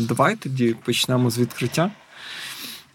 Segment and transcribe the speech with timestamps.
[0.00, 1.90] Давай тоді почнемо з відкриття.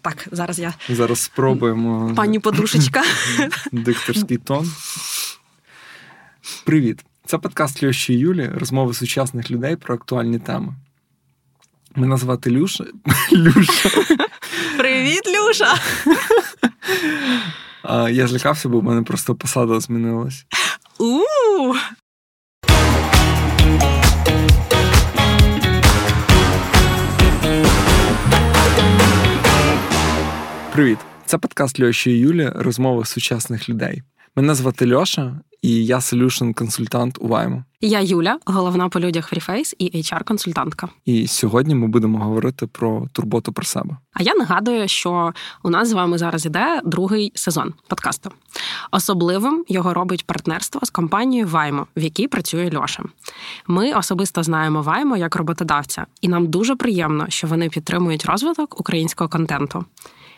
[0.02, 3.02] Так, зараз я зараз спробуємо пані подушечка.
[3.72, 4.72] Дикторський тон.
[6.64, 7.04] Привіт!
[7.26, 10.74] Це подкаст Льоші і Юлі, розмови сучасних людей про актуальні теми.
[11.94, 12.84] Мене звати Люша.
[13.32, 13.90] Люша.
[14.78, 15.74] Привіт, Люша!
[18.10, 20.46] Я злякався, бо в мене просто посада змінилась.
[20.98, 21.74] У!
[30.72, 30.98] Привіт!
[31.26, 34.02] Це подкаст Льоші і Юлі, розмови сучасних людей.
[34.36, 37.64] Мене звати Льоша, і я солюшн консультант у Вайму.
[37.80, 40.88] Я Юля, головна по людях Freeface і HR-консультантка.
[41.04, 43.96] І сьогодні ми будемо говорити про турботу про себе.
[44.12, 48.30] А я нагадую, що у нас з вами зараз іде другий сезон подкасту.
[48.90, 53.02] Особливим його робить партнерство з компанією Ваймо, в якій працює Льоша.
[53.66, 59.28] Ми особисто знаємо Ваймо як роботодавця, і нам дуже приємно, що вони підтримують розвиток українського
[59.28, 59.84] контенту.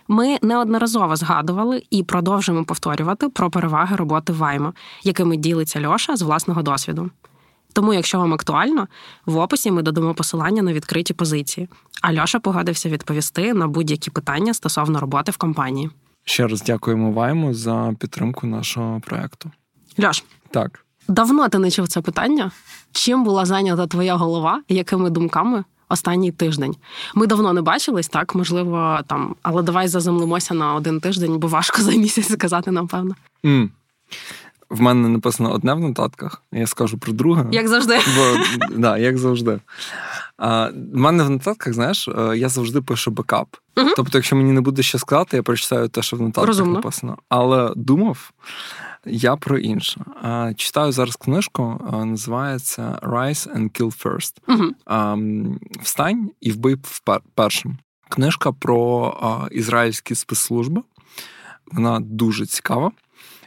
[0.08, 6.62] Ми неодноразово згадували і продовжуємо повторювати про переваги роботи Ваймо, якими ділиться Льоша з власного
[6.62, 7.10] досвіду.
[7.72, 8.88] Тому, якщо вам актуально,
[9.26, 11.68] в описі ми додамо посилання на відкриті позиції.
[12.02, 15.90] А Льоша погодився відповісти на будь-які питання стосовно роботи в компанії.
[16.24, 19.50] Ще раз дякуємо Вайму за підтримку нашого проекту.
[19.98, 22.50] Льош, так давно ти не чув це питання?
[22.92, 26.76] Чим була зайнята твоя голова, якими думками останній тиждень.
[27.14, 31.82] Ми давно не бачились, так можливо, там, але давай заземлимося на один тиждень, бо важко
[31.82, 33.14] за місяць сказати, напевно.
[33.44, 33.68] Mm.
[34.70, 37.44] В мене написано одне в нотатках, я скажу про друге.
[37.52, 37.98] Як завжди.
[38.16, 38.36] Бо,
[38.76, 39.58] да, Як завжди.
[40.38, 43.48] А, В мене в нотатках, знаєш, е, я завжди пишу бекап.
[43.76, 43.88] Угу.
[43.96, 46.74] Тобто, якщо мені не буде що сказати, я прочитаю те, що в нотатках Розумно.
[46.74, 47.16] написано.
[47.28, 48.30] Але думав
[49.06, 50.04] я про інше.
[50.56, 54.36] Читаю зараз книжку, називається Rise and Kill First.
[54.48, 55.56] Угу.
[55.82, 56.76] Встань і вбий
[57.34, 57.78] першим.
[58.08, 60.82] Книжка про ізраїльські спецслужби.
[61.72, 62.90] Вона дуже цікава.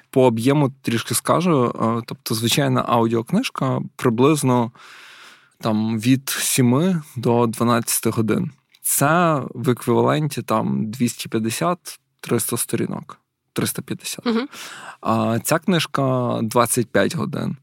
[0.09, 1.73] По об'єму трішки скажу.
[2.05, 4.71] Тобто, звичайна аудіокнижка приблизно
[5.59, 8.51] там від 7 до 12 годин.
[8.81, 11.77] Це в еквіваленті там 250-300
[12.57, 13.19] сторінок.
[13.55, 14.27] 350.
[14.27, 14.39] Угу.
[15.01, 17.57] А ця книжка 25 годин.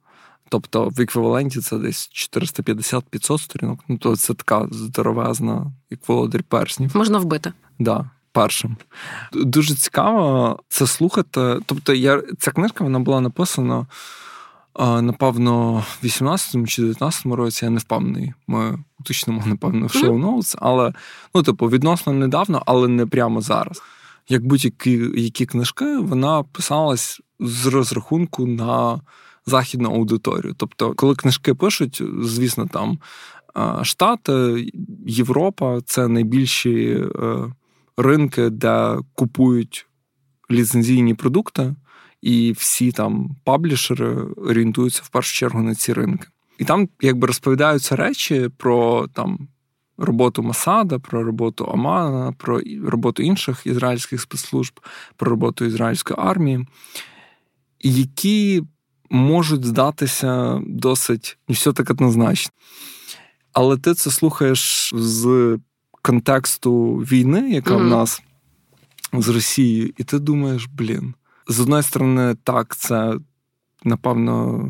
[0.49, 3.81] Тобто в еквіваленті це десь 450-500 сторінок.
[3.89, 6.97] Ну, то це така здоровезна, як володар перснів.
[6.97, 7.53] Можна вбити.
[7.79, 8.77] Да, першим.
[9.33, 11.59] Дуже цікаво це слухати.
[11.67, 13.87] Тобто, я ця книжка вона була написана.
[14.79, 18.33] Напевно, в 18-му чи 19-му році я не впевнений.
[18.47, 20.93] Ми уточнимо, напевно, в шоу ноутс, але
[21.35, 23.83] ну, типу, відносно недавно, але не прямо зараз
[24.33, 29.01] як будь-які які книжки, вона писалась з розрахунку на
[29.47, 30.55] західну аудиторію.
[30.57, 32.99] Тобто, коли книжки пишуть, звісно, там
[33.83, 34.67] Штати,
[35.07, 37.53] Європа це найбільші е,
[37.97, 39.87] ринки, де купують
[40.51, 41.75] ліцензійні продукти,
[42.23, 46.29] і всі там паблішери орієнтуються в першу чергу на ці ринки.
[46.59, 49.49] І там якби розповідаються речі про там
[50.03, 54.81] роботу Масада, про роботу Омана, про роботу інших ізраїльських спецслужб,
[55.17, 56.67] про роботу ізраїльської армії,
[57.81, 58.63] які
[59.11, 62.53] можуть здатися досить не все так однозначно.
[63.53, 65.59] Але ти це слухаєш з
[66.03, 67.87] контексту війни, яка mm-hmm.
[67.87, 68.23] в нас
[69.13, 71.15] з Росією, і ти думаєш, блін,
[71.49, 73.15] з одної сторони, так, це
[73.85, 74.65] напевно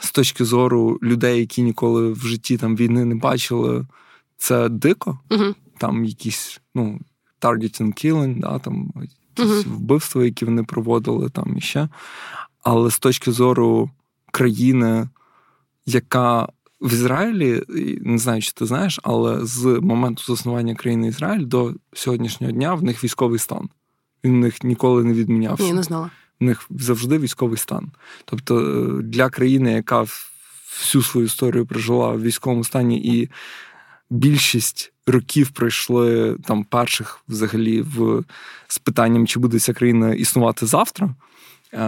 [0.00, 3.86] з точки зору людей, які ніколи в житті там війни не бачили,
[4.36, 5.18] це дико.
[5.30, 7.00] uh Там якісь ну,
[7.40, 11.88] target and killing, да, там якісь uh вбивства, які вони проводили там іще.
[12.62, 13.90] Але з точки зору
[14.32, 15.08] країни,
[15.86, 16.48] яка
[16.80, 17.62] в Ізраїлі,
[18.00, 22.82] не знаю, чи ти знаєш, але з моменту заснування країни Ізраїль до сьогоднішнього дня в
[22.82, 23.68] них військовий стан.
[24.24, 25.64] Він в них ніколи не відмінявся.
[25.64, 26.10] Ні, не знала
[26.40, 27.90] в них завжди військовий стан.
[28.24, 30.06] Тобто е, для країни, яка
[30.80, 33.28] всю свою історію прожила в військовому стані, і
[34.10, 38.24] більшість років пройшли там перших взагалі в
[38.68, 41.14] з питанням, чи буде ця країна існувати завтра.
[41.72, 41.78] Е,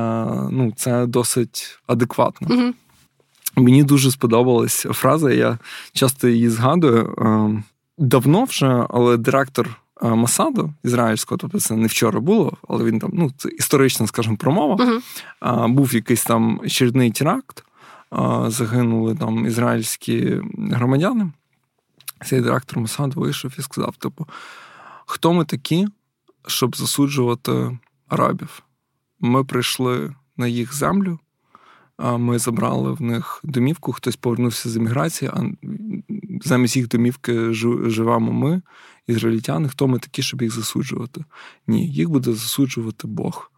[0.51, 2.49] ну, це досить адекватно.
[2.51, 2.75] Угу.
[3.57, 5.59] Мені дуже сподобалась фраза, я
[5.93, 7.15] часто її згадую.
[7.19, 7.63] Е,
[7.99, 13.31] давно вже, але директор Масаду ізраїльського, тобто це не вчора було, але він там, ну,
[13.37, 14.77] це історична, скажімо, промова.
[14.77, 15.69] Uh-huh.
[15.69, 17.65] Був якийсь там черний теракт,
[18.47, 21.31] загинули там ізраїльські громадяни.
[22.27, 24.27] Цей директор Масаду вийшов і сказав: типу,
[25.07, 25.89] хто ми такі,
[26.47, 28.63] щоб засуджувати арабів?
[29.21, 31.19] Ми прийшли на їх землю,
[32.19, 35.43] Ми забрали в них домівку, хтось повернувся з еміграції, а
[36.45, 38.63] замість їх домівки живемо ми,
[39.11, 39.69] ізраїльтяни.
[39.69, 41.25] Хто ми такі, щоб їх засуджувати?
[41.67, 43.51] Ні, їх буде засуджувати Бог.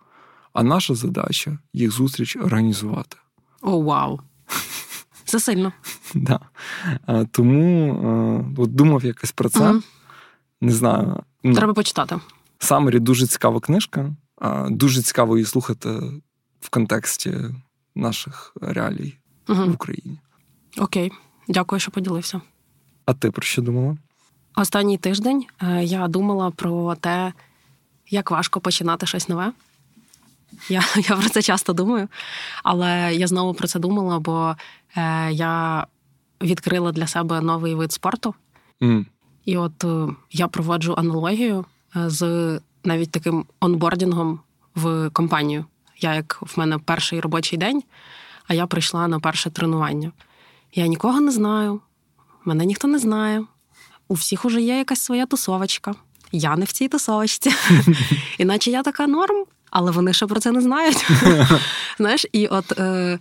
[0.52, 3.16] А наша задача їх зустріч організувати.
[3.62, 4.20] О, вау!
[5.24, 5.72] Це сильно.
[6.14, 6.40] Да.
[7.30, 9.60] Тому от думав якось про це.
[9.60, 9.82] Mm.
[10.60, 11.22] Не знаю.
[11.42, 12.20] Ну, Треба почитати.
[12.58, 14.16] Самері дуже цікава книжка.
[14.70, 15.88] Дуже цікаво її слухати
[16.60, 17.34] в контексті
[17.94, 19.14] наших реалій
[19.48, 19.64] угу.
[19.64, 20.18] в Україні.
[20.78, 21.12] Окей,
[21.48, 22.40] дякую, що поділився.
[23.06, 23.96] А ти про що думала?
[24.56, 27.32] Останній тиждень е, я думала про те,
[28.10, 29.52] як важко починати щось нове.
[30.68, 32.08] Я я про це часто думаю,
[32.62, 34.56] але я знову про це думала, бо
[34.96, 35.86] е, я
[36.42, 38.34] відкрила для себе новий вид спорту.
[38.80, 39.04] Mm.
[39.44, 41.64] І от е, я проводжу аналогію
[41.96, 44.40] е, з навіть таким онбордінгом
[44.74, 45.64] в компанію.
[46.00, 47.82] Я як в мене перший робочий день,
[48.48, 50.12] а я прийшла на перше тренування.
[50.74, 51.80] Я нікого не знаю,
[52.44, 53.44] мене ніхто не знає.
[54.08, 55.94] У всіх уже є якась своя тусовочка.
[56.32, 57.52] Я не в цій тусовочці.
[58.38, 61.06] Іначе я така норм, але вони ще про це не знають.
[61.98, 63.18] Знаєш, і от е,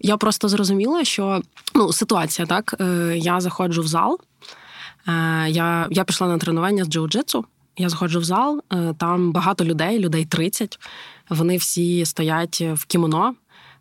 [0.00, 1.42] я просто зрозуміла, що
[1.74, 4.20] ну, ситуація, так, е, я заходжу в зал,
[5.08, 7.44] е, я я пішла на тренування з джиу-джитсу,
[7.76, 10.78] я заходжу в зал, е, там багато людей, людей 30.
[11.28, 13.34] Вони всі стоять в кімоно,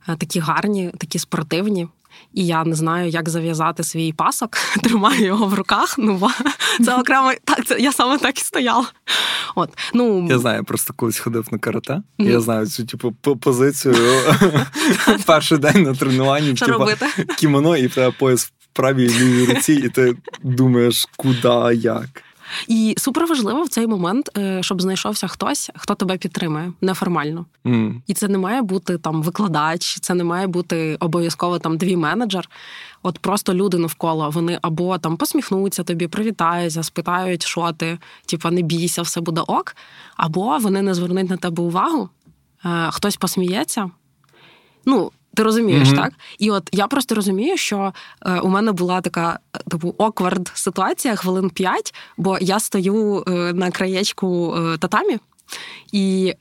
[0.07, 1.87] е, такі гарні, такі спортивні.
[2.33, 5.95] І я не знаю, як зав'язати свій пасок, тримаю його в руках.
[5.97, 6.29] Ну
[6.85, 7.65] це окремо так.
[7.65, 8.85] Це я саме так і стояла.
[9.55, 11.93] От ну я знаю, просто колись ходив на карате.
[12.19, 12.29] Mm.
[12.31, 13.95] Я знаю цю типу позицію
[15.25, 16.53] перший день на тренуванні.
[16.53, 16.87] Типу,
[17.37, 22.23] кімоно, і в тебе пояс в правій лівій руці, і ти думаєш, куди, як.
[22.67, 27.45] І супер важливо в цей момент, е, щоб знайшовся хтось, хто тебе підтримує неформально.
[27.65, 28.01] Mm.
[28.07, 32.49] І це не має бути там викладач, це не має бути обов'язково там твій менеджер.
[33.03, 38.61] От просто люди навколо вони або там посміхнуться тобі, привітаються, спитають, що ти, типа не
[38.61, 39.75] бійся, все буде ок,
[40.17, 42.09] або вони не звернуть на тебе увагу,
[42.65, 43.91] е, хтось посміється.
[44.85, 45.95] Ну, ти розумієш, mm-hmm.
[45.95, 46.13] так?
[46.39, 47.93] І от я просто розумію, що
[48.25, 49.39] е, у мене була така
[49.71, 55.17] типу оквард ситуація хвилин п'ять, бо я стою е, на краєчку е, татамі,
[55.91, 56.33] і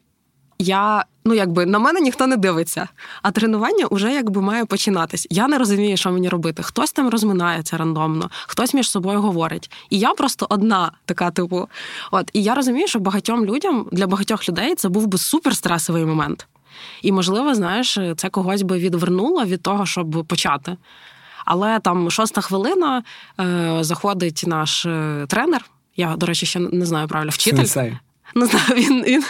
[0.59, 2.89] я, ну якби на мене ніхто не дивиться,
[3.23, 5.27] а тренування вже якби має починатись.
[5.31, 6.63] Я не розумію, що мені робити.
[6.63, 9.71] Хтось там розминається рандомно, хтось між собою говорить.
[9.91, 11.69] І я просто одна така, типу,
[12.11, 16.47] от і я розумію, що багатьом людям для багатьох людей це був би суперстресовий момент.
[17.03, 20.77] І, можливо, знаєш, це когось би відвернуло від того, щоб почати.
[21.45, 23.03] Але там шоста хвилина
[23.41, 25.65] е, заходить наш е, тренер.
[25.97, 27.57] Я, до речі, ще не знаю правильно, вчитель.
[27.57, 27.97] Сенсей.
[28.35, 29.05] Не знаю, він.
[29.05, 29.25] він...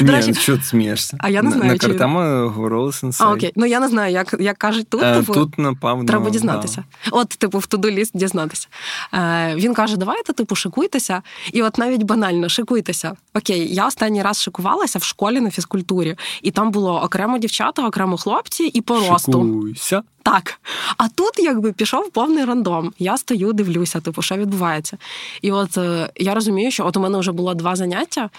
[0.00, 1.16] Ні, речі, що ти смієшся?
[1.20, 1.72] А я не знаю.
[1.72, 3.26] На карта ми говорили сенсей.
[3.26, 3.52] А, окей.
[3.56, 5.02] Ну я не знаю, як як кажуть тут.
[5.02, 6.04] Е, типу, Тут, напевно.
[6.04, 6.84] Треба дізнатися.
[7.04, 7.10] Да.
[7.16, 8.68] От, типу, в туду ліст дізнатися.
[9.14, 11.22] Е, Він каже: давайте, типу, шикуйтеся.
[11.52, 13.12] І от навіть банально шикуйтеся.
[13.34, 18.16] Окей, я останній раз шикувалася в школі на фізкультурі, і там було окремо дівчата, окремо
[18.16, 19.32] хлопці і по росту.
[19.32, 20.02] Шикуйся.
[20.24, 20.60] Так.
[20.96, 22.92] А тут якби пішов повний рандом.
[22.98, 24.98] Я стою, дивлюся, типу, що відбувається.
[25.42, 28.30] І от е, я розумію, що от у мене вже було два заняття.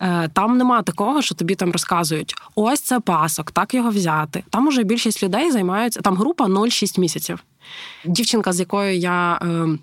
[0.00, 4.42] Е, там нема такого, що тобі там розказують: ось це пасок, так його взяти.
[4.50, 7.38] Там уже більшість людей займаються, там група 0,6 місяців.
[8.04, 9.38] Дівчинка, з якою я.
[9.42, 9.78] Е,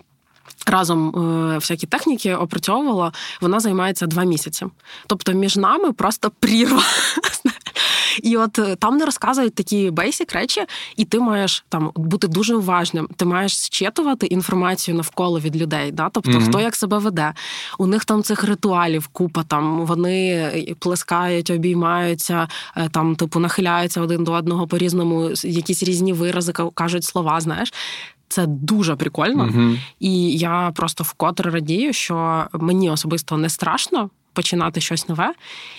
[0.66, 4.66] разом е, всякі техніки опрацьовувала, вона займається два місяці.
[5.08, 6.84] Тобто між нами просто прірва.
[8.24, 12.56] І от е, там не розказують такі бейсік речі, і ти маєш там бути дуже
[12.56, 13.10] уважним.
[13.16, 15.92] Ти маєш зчитувати інформацію навколо від людей.
[15.92, 16.10] Да?
[16.10, 16.50] Тобто, mm-hmm.
[16.50, 17.34] хто як себе веде.
[17.78, 22.48] У них там цих ритуалів купа, там вони плескають, обіймаються,
[22.78, 27.42] е, там, типу, нахиляються один до одного по різному, якісь різні вирази кажуть слова.
[27.42, 27.74] Знаєш.
[28.32, 29.80] Це дуже прикольно, uh-huh.
[30.00, 35.34] і я просто вкотре радію, що мені особисто не страшно починати щось нове.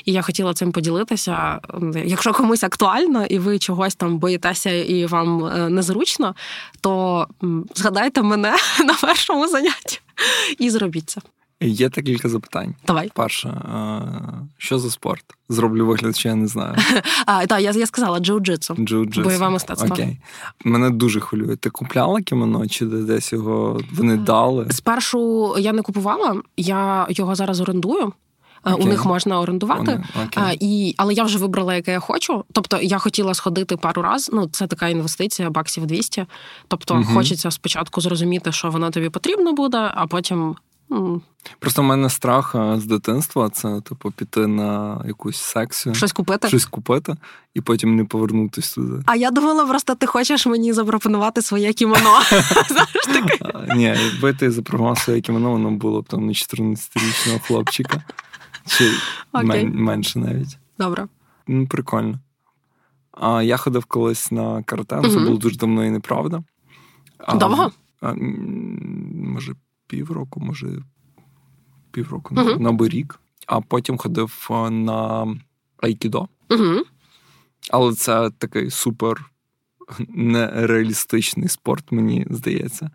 [0.05, 1.61] І я хотіла цим поділитися.
[2.05, 6.35] Якщо комусь актуально, і ви чогось там боїтеся і вам е, незручно,
[6.81, 7.26] то
[7.75, 10.00] згадайте мене на першому занятті
[10.59, 11.21] і зробіть це.
[11.62, 12.75] Є декілька запитань.
[12.87, 13.11] Давай.
[13.14, 13.62] Перше,
[14.59, 15.25] що за спорт?
[15.49, 16.76] Зроблю вигляд, що я не знаю.
[17.26, 18.75] А, Так, я я сказала джиу-джитсу.
[18.75, 19.25] Джиу-джитсу.
[19.25, 19.88] Бойове мистецтво.
[19.90, 20.19] Окей.
[20.64, 21.57] Мене дуже хвилює.
[21.57, 24.67] Ти купляла кімоно, чи десь його вони дали?
[24.71, 28.12] Спершу я не купувала, я його зараз орендую.
[28.64, 28.83] Okay.
[28.83, 30.57] У них можна орендувати, okay.
[30.61, 32.45] і але я вже вибрала, яке я хочу.
[32.52, 34.31] Тобто я хотіла сходити пару раз.
[34.33, 36.26] Ну це така інвестиція, баксів 200.
[36.69, 40.57] Тобто, uh хочеться спочатку зрозуміти, що воно тобі потрібно буде, а потім
[41.59, 45.95] Просто в мене страх з дитинства це, типу, піти на якусь секцію.
[45.95, 46.49] Щось купити?
[46.49, 47.14] Щось купити
[47.55, 49.02] і потім не повернутися туди.
[49.07, 52.21] А я думала, просто ти хочеш мені запропонувати своє кімоно.
[53.76, 58.02] Ні, якби ти запропонував своє кімоно, воно було б там не 14-річного хлопчика.
[58.71, 58.93] Чи
[59.65, 60.59] менше навіть.
[60.79, 61.09] Добре.
[61.47, 62.19] Ну, Прикольно.
[63.12, 66.43] А я ходив колись на карате, це було дуже давно і неправда.
[67.35, 67.73] Довго?
[69.12, 69.55] Може,
[69.87, 70.69] півроку, може,
[71.91, 72.61] півроку, uh-huh.
[72.61, 73.21] на рік.
[73.47, 75.29] А потім ходив на
[75.83, 76.29] айкідо.
[76.49, 76.83] Uh-huh.
[77.71, 79.31] Але це такий супер
[80.09, 82.91] нереалістичний спорт, мені здається.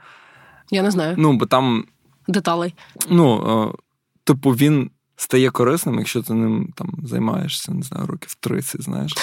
[0.71, 1.15] Я не знаю.
[1.17, 1.85] Ну, бо там.
[2.27, 2.73] Деталей.
[3.09, 3.75] Ну,
[4.23, 9.13] типу, він стає корисним, якщо ти ним там займаєшся, не знаю, років 30, знаєш.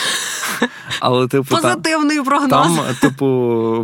[1.01, 2.51] Але, типу, Позитивний там, прогноз.
[2.51, 3.27] Там, типу,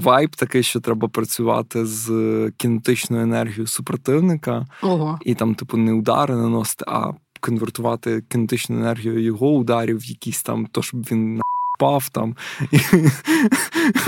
[0.00, 2.11] вайб такий, що треба працювати з
[2.57, 5.19] кінетичною енергією супротивника, Ого.
[5.23, 10.67] і там, типу, не удари наносити, а конвертувати кінетичну енергію його ударів в якісь там,
[10.67, 11.41] то щоб він
[11.79, 12.37] впав там,
[12.71, 12.79] і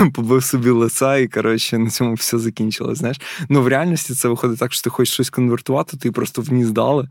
[0.13, 2.97] побив собі лице, і коротше на цьому все закінчилось.
[2.97, 6.69] Знаєш, ну в реальності це виходить так, що ти хочеш щось конвертувати, ти просто вніс
[6.69, 7.09] дали,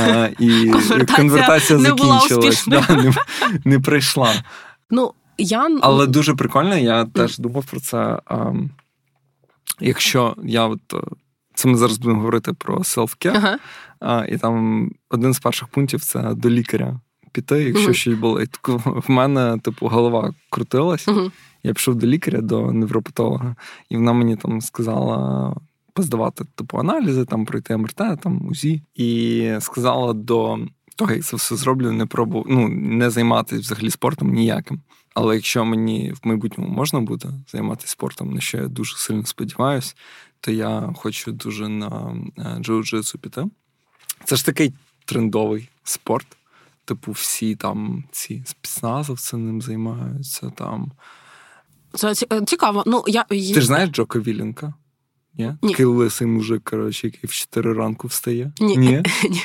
[0.00, 2.66] а, і конвертація, конвертація не закінчилась.
[2.66, 3.14] Да, не,
[3.64, 4.34] не прийшла.
[4.90, 5.78] Ну, я...
[5.82, 7.98] Але дуже прикольно, я теж думав про це.
[8.26, 8.52] А,
[9.80, 10.80] Якщо я от.
[11.54, 13.58] Це ми зараз будемо говорити про селфкер,
[14.00, 14.24] ага.
[14.24, 17.00] і там один з перших пунктів це до лікаря
[17.32, 17.94] піти, якщо uh-huh.
[17.94, 18.58] щось болить.
[18.86, 21.08] В мене, типу, голова крутилась.
[21.08, 21.30] Uh-huh.
[21.62, 23.56] Я пішов до лікаря, до невропатолога,
[23.88, 25.56] і вона мені там сказала
[25.92, 28.82] поздавати типу аналізи, там пройти МРТ, там УЗІ.
[28.94, 30.58] І сказала до
[30.96, 34.80] того, як це все зроблю, не пробував, ну, не займатися взагалі спортом ніяким.
[35.14, 39.94] Але якщо мені в майбутньому можна буде займатися спортом, на що я дуже сильно сподіваюся,
[40.40, 43.44] то я хочу дуже на е, джиу-джитсу піти.
[44.24, 44.72] Це ж такий
[45.04, 46.26] трендовий спорт
[46.84, 50.92] типу, всі там ці спецназовці ним займаються там.
[51.94, 52.82] Це е, цікаво.
[52.86, 53.22] Ну, я...
[53.22, 54.74] Ти ж знаєш Джока Віленка?
[55.34, 55.54] Ні?
[55.62, 55.70] Ні.
[55.70, 58.52] Такий лисий мужик, коротше, який в 4 ранку встає.
[58.60, 58.76] Ні.
[58.76, 59.02] Ні?
[59.30, 59.42] Ні.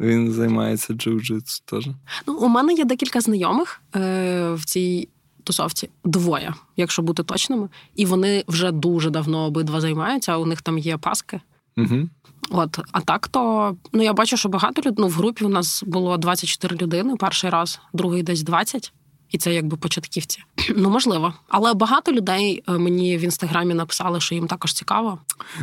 [0.00, 1.88] Він займається джиу-джитсу теж.
[2.26, 5.08] Ну, у мене є декілька знайомих е, в цій
[5.44, 5.90] тусовці.
[6.04, 7.68] Двоє, якщо бути точними.
[7.94, 11.40] І вони вже дуже давно обидва займаються, а у них там є паски.
[11.76, 12.08] Угу.
[12.52, 14.94] От, а так то ну я бачу, що багато людей.
[14.98, 18.92] Ну, в групі у нас було 24 людини перший раз, другий десь 20.
[19.30, 20.42] І це якби початківці.
[20.76, 25.18] Ну можливо, але багато людей е, мені в інстаграмі написали, що їм також цікаво.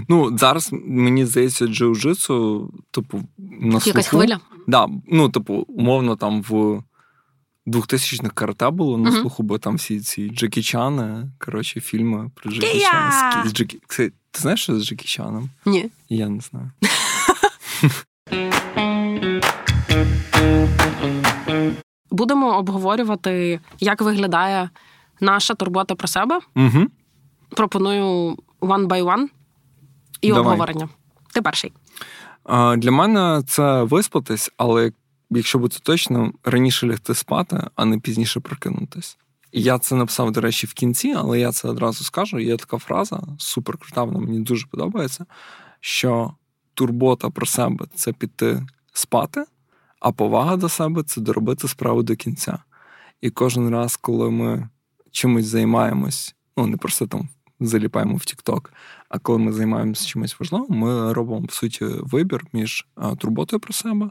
[0.07, 4.39] Ну зараз мені здається, джиу-джитсу, типу, на якась хвиля.
[4.67, 6.83] Да, ну типу, умовно, там в
[7.69, 9.21] 2000-х карате було на uh-huh.
[9.21, 13.49] слуху, бо там всі ці Джекі Чани, коротше, фільми про Джекі Чан.
[13.51, 13.79] Джекі...
[14.31, 15.49] Ти знаєш, що з Джекі Чаном?
[15.65, 15.89] Ні.
[16.09, 16.71] Я не знаю.
[22.11, 24.69] Будемо обговорювати, як виглядає
[25.19, 26.39] наша турбота про себе.
[26.55, 26.87] Угу.
[27.49, 29.27] Пропоную one by one
[30.21, 30.41] і Давай.
[30.41, 30.89] обговорення.
[31.33, 31.73] Ти перший.
[32.77, 34.91] Для мене це виспатись, але
[35.29, 39.17] якщо бути точно, раніше лягти спати, а не пізніше прокинутись.
[39.51, 42.39] Я це написав, до речі, в кінці, але я це одразу скажу.
[42.39, 45.25] Є така фраза, супер крута, вона мені дуже подобається,
[45.79, 46.33] що
[46.73, 49.45] турбота про себе це піти спати,
[49.99, 52.59] а повага до себе це доробити справу до кінця.
[53.21, 54.69] І кожен раз, коли ми
[55.11, 58.69] чимось займаємось, ну не просто там заліпаємо в TikTok,
[59.09, 64.09] а коли ми займаємося чимось важливим, ми робимо по суті вибір між турботою про себе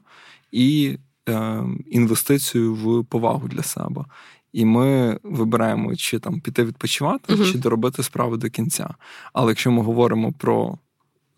[0.53, 0.99] і
[1.29, 4.05] е, інвестицією в повагу для себе.
[4.53, 7.53] І ми вибираємо, чи там піти відпочивати, uh-huh.
[7.53, 8.95] чи доробити справу до кінця.
[9.33, 10.79] Але якщо ми говоримо про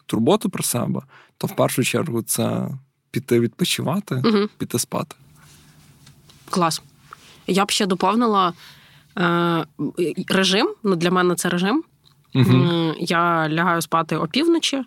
[0.06, 1.00] турботу про себе,
[1.38, 2.68] то в першу чергу це
[3.11, 4.49] піти відпочивати, uh-huh.
[4.59, 5.16] піти спати.
[6.50, 6.82] Клас.
[7.47, 8.52] Я б ще доповнила
[9.18, 9.66] е,
[10.28, 10.75] режим.
[10.82, 11.85] Ну, для мене це режим.
[12.35, 12.94] Uh-huh.
[12.99, 14.82] Я лягаю спати опівночі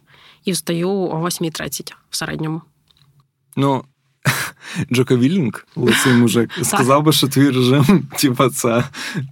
[0.45, 2.62] і встаю о 8.30 в середньому.
[3.55, 3.83] Ну,
[4.93, 8.84] Джока Вілінг, лисий мужик, сказав би, що твій режим, типа, це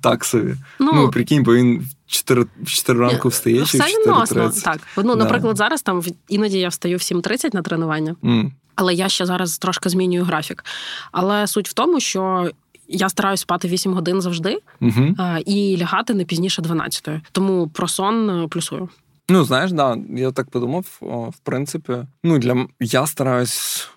[0.01, 0.55] так собі.
[0.79, 4.63] Ну, ну прикинь, бо він в 4, в 4 ранку встає, чи в 4.30.
[4.63, 4.79] Так.
[4.97, 5.15] Ну, да.
[5.15, 8.51] наприклад, зараз там іноді я встаю в 7.30 на тренування, mm.
[8.75, 10.65] але я ще зараз трошки змінюю графік.
[11.11, 12.51] Але суть в тому, що.
[12.93, 15.37] Я стараюсь спати 8 годин завжди uh-huh.
[15.45, 17.09] і лягати не пізніше 12.
[17.31, 18.89] Тому про сон е, плюсую.
[19.31, 20.85] Ну, знаєш, да, я так подумав,
[21.33, 23.89] в принципі, ну для я стараюсь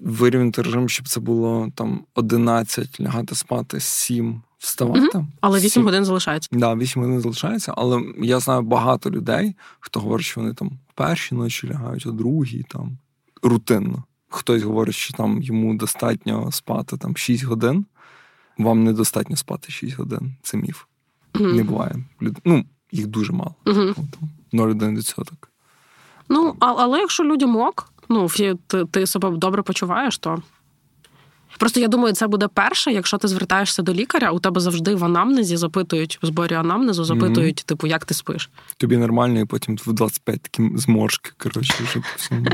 [0.00, 5.18] вирівняти режим, щоб це було там 11 лягати спати, 7 вставати.
[5.18, 5.26] Угу.
[5.40, 5.84] Але 8 7...
[5.84, 6.48] годин залишається.
[6.50, 10.68] Так, да, 8 годин залишається, але я знаю багато людей, хто говорить, що вони там
[10.68, 12.98] в першій ночі лягають, а другій там.
[13.42, 14.04] рутинно.
[14.28, 17.86] Хтось говорить, що там йому достатньо спати там 6 годин.
[18.58, 20.36] Вам недостатньо спати 6 годин.
[20.42, 20.82] Це міф.
[21.32, 21.54] Mm-hmm.
[21.54, 21.96] Не буває.
[22.44, 23.54] Ну, їх дуже мало.
[23.64, 23.94] Mm-hmm.
[24.52, 25.24] 0,1%.
[26.28, 28.28] Ну, але якщо людям ок, ну,
[28.66, 30.42] ти, ти себе добре почуваєш, то.
[31.58, 35.04] Просто я думаю, це буде перше, якщо ти звертаєшся до лікаря, у тебе завжди в
[35.04, 37.66] анамнезі запитують в зборі анамнезу, запитують, mm-hmm.
[37.66, 38.50] типу, як ти спиш.
[38.76, 42.46] Тобі нормально, і потім в 25 такі зморшки, коротше, вже всьому.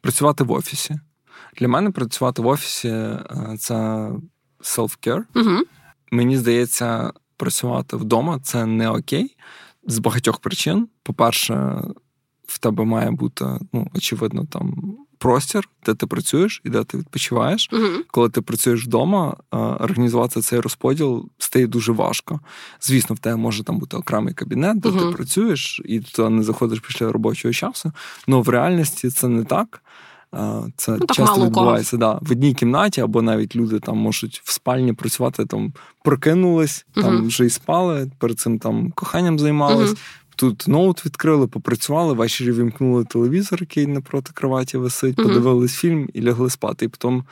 [0.00, 1.00] Працювати в офісі.
[1.58, 4.08] Для мене працювати в офісі е, це
[4.62, 5.22] self-care.
[5.34, 5.58] Угу.
[6.10, 9.36] Мені здається, працювати вдома це не окей
[9.86, 10.88] з багатьох причин.
[11.02, 11.82] По-перше,
[12.46, 17.70] в тебе має бути, ну, очевидно, там простір, де ти працюєш і де ти відпочиваєш.
[17.72, 22.40] uh Коли ти працюєш вдома, організувати цей розподіл стає дуже важко.
[22.80, 26.42] Звісно, в тебе може там бути окремий кабінет, де uh ти працюєш, і ти не
[26.42, 27.92] заходиш після робочого часу.
[28.28, 29.82] Але в реальності це не так.
[30.76, 34.92] Це ну, часто відбувається да, в одній кімнаті, або навіть люди там можуть в спальні
[34.92, 35.72] працювати, там
[36.04, 39.94] прокинулись, uh там вже і спали, перед цим там коханням займались.
[40.36, 45.22] Тут ноут відкрили, попрацювали, ввечері вімкнули телевізор, який напроти кроваті висить, mm-hmm.
[45.22, 46.84] подивились фільм і лягли спати.
[46.84, 47.24] І потім,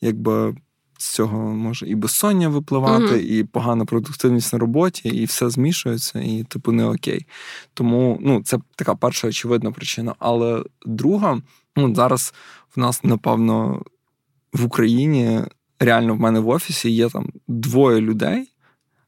[0.00, 0.54] якби
[0.98, 6.44] з цього може і безсоння випливати, і погана продуктивність на роботі, і все змішується, і
[6.48, 7.26] типу не окей.
[7.74, 10.14] Тому ну, це така перша очевидна причина.
[10.18, 11.40] Але друга,
[11.78, 12.34] ну зараз
[12.76, 13.82] в нас, напевно,
[14.52, 15.40] в Україні
[15.80, 18.52] реально в мене в офісі є там двоє людей,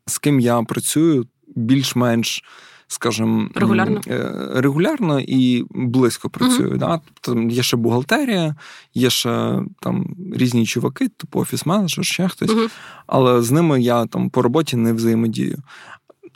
[0.07, 2.45] з ким я працюю більш-менш
[2.93, 6.71] скажімо, регулярно е, регулярно і близько працюю.
[6.71, 6.79] Uh-huh.
[6.79, 7.01] Да?
[7.21, 8.57] Тобто є ще бухгалтерія,
[8.95, 12.71] є ще там різні чуваки, типу офіс-менеджер, ще хтось, uh-huh.
[13.07, 15.59] але з ними я там по роботі не взаємодію.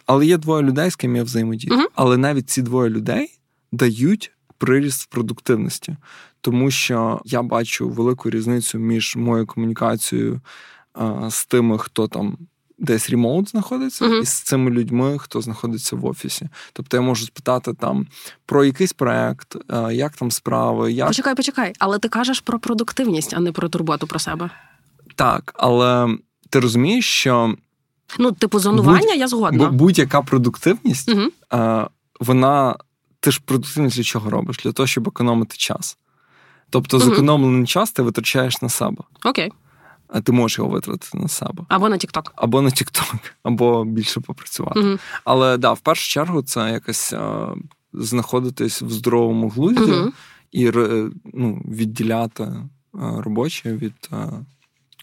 [0.07, 1.75] Але є двоє людей, з ким я взаємодію.
[1.75, 1.87] Uh-huh.
[1.95, 3.39] Але навіть ці двоє людей
[3.73, 5.97] дають приріст в продуктивності,
[6.41, 10.41] тому що я бачу велику різницю між моєю комунікацією
[10.93, 12.39] а, з тими, хто там
[12.79, 14.23] десь ремоут знаходиться, uh-huh.
[14.23, 16.49] і з цими людьми, хто знаходиться в офісі.
[16.73, 18.07] Тобто я можу спитати там
[18.47, 19.57] про якийсь проект,
[19.93, 20.93] як там справи.
[20.93, 21.09] як...
[21.09, 24.51] Почекай, почекай, але ти кажеш про продуктивність, а не про турботу про себе.
[25.15, 26.17] Так, але
[26.51, 27.55] ти розумієш, що.
[28.19, 29.69] Ну, типу, зонування будь, я згодна.
[29.69, 31.89] Будь-яка продуктивність, uh-huh.
[32.21, 32.77] вона.
[33.25, 34.57] Ти ж продуктивність для чого робиш?
[34.57, 35.99] Для того, щоб економити час.
[36.71, 39.05] Тобто, зекономлений час ти витрачаєш на себе.
[39.25, 39.53] Окей
[40.09, 41.65] а ти можеш його витратити на себе.
[41.69, 42.31] Або на TikTok.
[42.37, 44.81] Або на TikTok, або більше попрацювати.
[44.81, 44.99] Угу.
[45.25, 47.55] Але да, в першу чергу це якось а,
[47.93, 50.13] знаходитись в здоровому глузді угу.
[50.53, 50.71] і
[51.35, 52.53] ну, відділяти
[52.93, 54.27] а, робоче від а,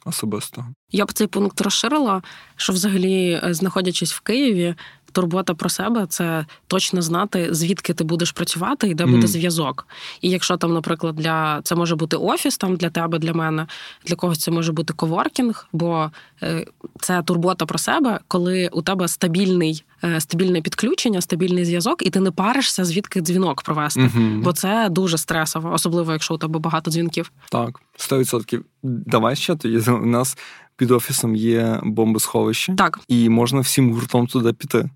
[0.05, 0.67] особистого.
[0.91, 2.21] Я б цей пункт розширила,
[2.55, 4.75] що взагалі, е, знаходячись в Києві,
[5.11, 9.11] турбота про себе це точно знати, звідки ти будеш працювати і де mm.
[9.11, 9.87] буде зв'язок.
[10.21, 13.67] І якщо там, наприклад, для це може бути офіс там для тебе, для мене,
[14.05, 16.11] для когось це може бути коворкінг, бо
[16.43, 16.65] е,
[16.99, 19.83] це турбота про себе, коли у тебе стабільний.
[20.03, 24.01] Е, стабільне підключення, стабільний зв'язок, і ти не паришся, звідки дзвінок провести.
[24.01, 24.41] Uh-huh.
[24.41, 27.31] Бо це дуже стресово, особливо якщо у тебе багато дзвінків.
[27.51, 28.59] Так, 100%.
[28.83, 30.37] Давай ще тоді у нас
[30.81, 34.89] під офісом є бомбосховище, так і можна всім гуртом туди піти.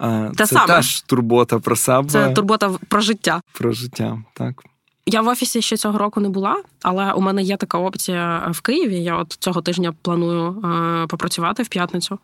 [0.00, 0.66] Те Це саме.
[0.66, 2.08] теж турбота про себе.
[2.08, 3.40] Це турбота про життя.
[3.52, 4.64] Про життя, так.
[5.06, 8.60] Я в офісі ще цього року не була, але у мене є така опція в
[8.60, 9.02] Києві.
[9.02, 12.18] Я от цього тижня планую е, попрацювати в п'ятницю.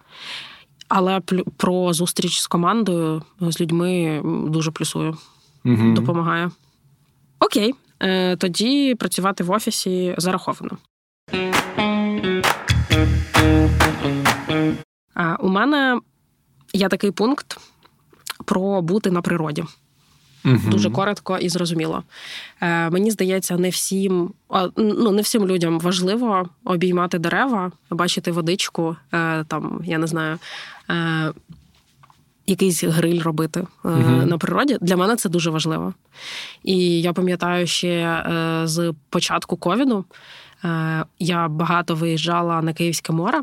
[0.88, 1.20] Але
[1.56, 5.16] про зустріч з командою, з людьми дуже плюсую,
[5.64, 5.92] угу.
[5.92, 6.50] допомагає.
[7.38, 10.76] Окей, е, тоді працювати в офісі зараховано.
[15.38, 16.00] У мене
[16.72, 17.60] є такий пункт
[18.44, 19.64] про бути на природі.
[20.44, 20.58] Угу.
[20.70, 22.02] Дуже коротко і зрозуміло.
[22.60, 24.30] Е, Мені здається, не всім
[24.76, 30.38] ну, не всім людям важливо обіймати дерева, бачити водичку, е, там, я не знаю,
[30.90, 31.32] е,
[32.46, 34.26] якийсь гриль робити е, угу.
[34.26, 34.78] на природі.
[34.80, 35.94] Для мене це дуже важливо.
[36.62, 40.04] І я пам'ятаю ще е, з початку ковіду
[40.64, 43.42] е, я багато виїжджала на Київське море.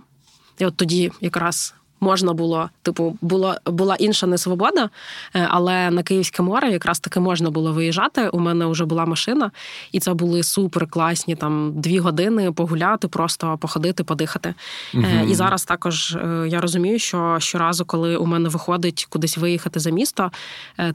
[0.57, 4.89] І от тоді якраз можна було, типу, було була інша несвобода,
[5.35, 8.29] е, але на Київське море якраз таки можна було виїжджати.
[8.29, 9.51] У мене вже була машина,
[9.91, 14.53] і це були супер класні там дві години погуляти, просто походити, подихати.
[14.93, 15.03] Угу.
[15.29, 19.89] І зараз також е, я розумію, що щоразу, коли у мене виходить кудись виїхати за
[19.89, 20.31] місто,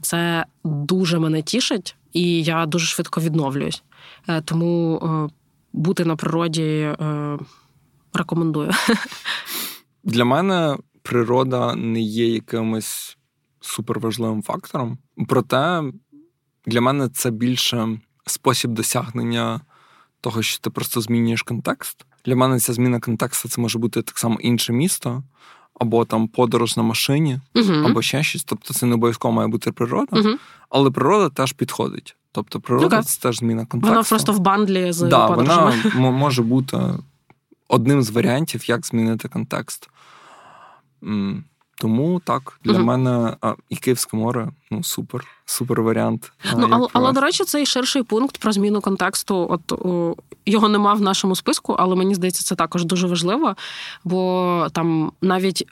[0.01, 3.83] це дуже мене тішить, і я дуже швидко відновлююсь.
[4.45, 5.29] Тому
[5.73, 6.95] бути на природі
[8.13, 8.71] рекомендую.
[10.03, 13.17] Для мене природа не є якимось
[13.61, 14.97] суперважливим фактором.
[15.27, 15.83] Проте
[16.65, 19.61] для мене це більше спосіб досягнення
[20.21, 22.05] того, що ти просто змінюєш контекст.
[22.25, 25.23] Для мене ця зміна контексту це може бути так само інше місто,
[25.79, 28.43] або там подорож на машині, uh або ще щось.
[28.43, 30.37] Тобто це не обов'язково має бути природа, uh
[30.69, 32.15] але природа теж підходить.
[32.31, 33.03] Тобто природа okay.
[33.03, 33.93] це теж зміна контексту.
[33.93, 35.75] Вона просто в бандлі з да, подорожами.
[35.95, 36.77] Вона може бути
[37.67, 39.89] одним з варіантів, як змінити контекст.
[41.77, 46.31] Тому так, для uh мене а, і Київське море ну супер, супер варіант.
[46.57, 50.15] Ну, але, але, до речі, цей ширший пункт про зміну контексту, от о,
[50.45, 53.55] його нема в нашому списку, але мені здається, це також дуже важливо,
[54.03, 55.67] бо там навіть.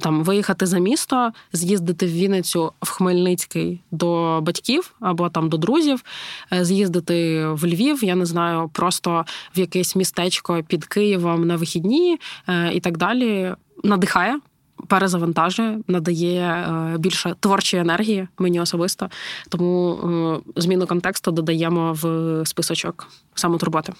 [0.00, 6.04] Там виїхати за місто, з'їздити в Вінницю в Хмельницький до батьків або там до друзів,
[6.52, 9.24] е, з'їздити в Львів, я не знаю, просто
[9.56, 13.54] в якесь містечко під Києвом на вихідні е, і так далі.
[13.84, 14.40] Надихає,
[14.86, 19.08] перезавантажує, надає е, більше творчої енергії мені особисто.
[19.48, 23.92] Тому зміну контексту додаємо в списочок самотурботи.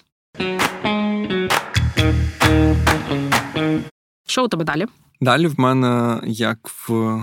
[4.26, 4.86] Що у тебе далі?
[5.20, 7.18] Далі в мене як в.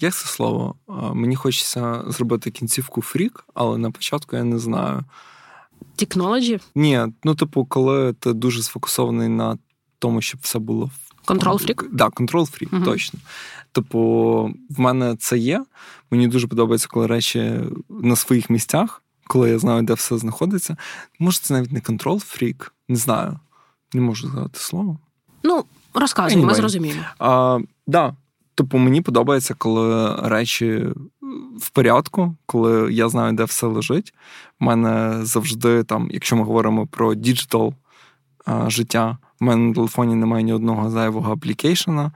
[0.00, 0.74] Як це слово?
[1.14, 5.04] Мені хочеться зробити кінцівку фрік, але на початку я не знаю.
[5.96, 6.58] Технологі?
[6.74, 9.58] Ні, ну, типу, коли ти дуже сфокусований на
[9.98, 10.90] тому, щоб все було
[11.28, 11.82] Контрол фрік?
[11.82, 13.20] Так, да, контрол фрік, uh точно.
[13.72, 14.00] Типу,
[14.70, 15.64] в мене це є.
[16.10, 20.76] Мені дуже подобається, коли речі на своїх місцях, коли я знаю, де все знаходиться.
[21.18, 23.38] Може, це навіть не control freak, не знаю.
[23.94, 24.98] Не можу згадати слово.
[25.42, 25.64] Ну,
[25.94, 26.46] розказуй, anyway.
[26.46, 27.02] ми зрозуміємо.
[27.18, 28.14] А, да.
[28.54, 30.86] Типу, мені подобається, коли речі
[31.60, 34.14] в порядку, коли я знаю, де все лежить.
[34.60, 37.74] У мене завжди там, якщо ми говоримо про digital
[38.66, 42.12] життя, у мене на телефоні немає ні одного зайвого application а,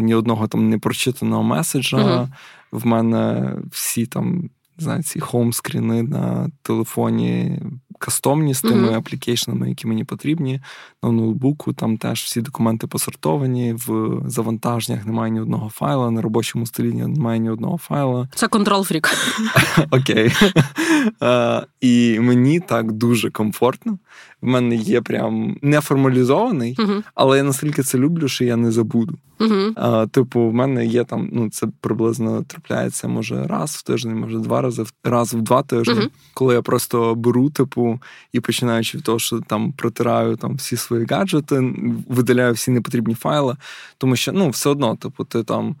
[0.00, 1.96] ні одного там непрочитаного меседжа.
[1.96, 2.28] Uh-huh.
[2.72, 4.34] В мене всі там,
[4.78, 7.58] не знаю, ці хоум-скріни на телефоні
[7.98, 10.60] кастомні з тими аплікейшенами, які мені потрібні.
[11.02, 16.66] На ноутбуку там теж всі документи посортовані, в завантаженнях немає ні одного файла, на робочому
[16.66, 18.28] столі немає ні одного файла.
[18.34, 19.10] Це контрол фрік.
[19.90, 20.32] Окей.
[21.80, 23.98] І мені так дуже комфортно.
[24.44, 27.02] В мене є прям неформалізований, uh-huh.
[27.14, 29.18] але я настільки це люблю, що я не забуду.
[29.38, 29.72] Uh-huh.
[29.76, 34.38] А, Типу, в мене є там, ну це приблизно трапляється, може, раз в тиждень, може,
[34.38, 36.10] два рази раз в два тижні, uh-huh.
[36.34, 38.00] коли я просто беру, типу,
[38.32, 41.74] і починаючи від того, що там протираю там всі свої гаджети,
[42.08, 43.56] видаляю всі непотрібні файли,
[43.98, 45.76] тому що ну, все одно, типу, ти там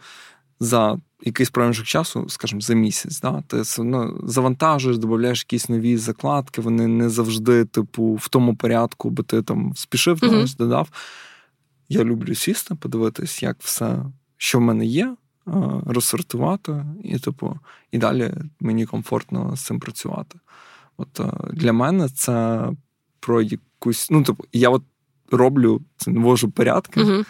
[0.60, 5.96] за якийсь проміжок часу, скажімо, за місяць, да, ти все одно завантажуєш, додаєш якісь нові
[5.96, 10.56] закладки, вони не завжди, типу, в тому порядку, бо ти там спішив, mm-hmm.
[10.56, 10.88] додав.
[11.88, 14.04] Я люблю сісти, подивитись, як все,
[14.36, 15.16] що в мене є,
[15.86, 17.58] розсортувати, і, типу,
[17.90, 20.38] і далі мені комфортно з цим працювати.
[20.96, 21.20] От
[21.52, 22.68] для мене це
[23.20, 24.10] про якусь.
[24.10, 24.82] Ну, типу, я от
[25.30, 27.00] роблю це, ввожу порядки.
[27.00, 27.26] Uh-huh.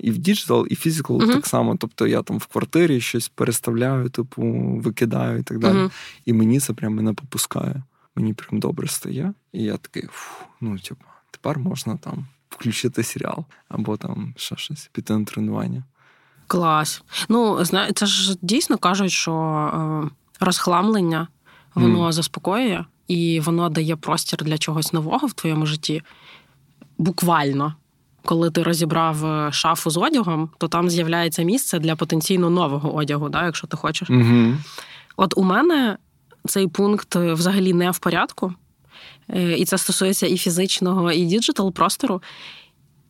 [0.00, 1.32] І в digital, і physical uh-huh.
[1.32, 1.76] так само.
[1.76, 4.42] Тобто я там в квартирі щось переставляю, типу,
[4.84, 5.76] викидаю і так далі.
[5.76, 5.90] Uh-huh.
[6.24, 7.82] І мені це прям мене попускає.
[8.16, 9.32] Мені прям добре стає.
[9.52, 14.90] І я такий, фу, ну, типу, тепер можна там включити серіал або там ще щось,
[14.92, 15.84] піти на тренування.
[16.46, 17.02] Клас.
[17.28, 21.28] Ну, знає, це ж дійсно кажуть, що е, розхламлення
[21.74, 22.12] воно mm.
[22.12, 26.02] заспокоює і воно дає простір для чогось нового в твоєму житті.
[26.98, 27.74] Буквально.
[28.26, 33.28] Коли ти розібрав е, шафу з одягом, то там з'являється місце для потенційно нового одягу,
[33.28, 34.10] да, якщо ти хочеш.
[34.10, 34.56] Mm-hmm.
[35.16, 35.98] От у мене
[36.48, 38.54] цей пункт е, взагалі не в порядку.
[39.28, 42.22] Е, і це стосується і фізичного, і digital простору.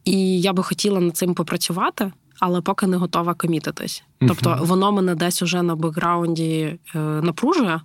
[0.04, 4.02] І я би хотіла над цим попрацювати, але поки не готова комітитись.
[4.28, 7.80] Тобто воно мене десь уже на бекграунді напружує,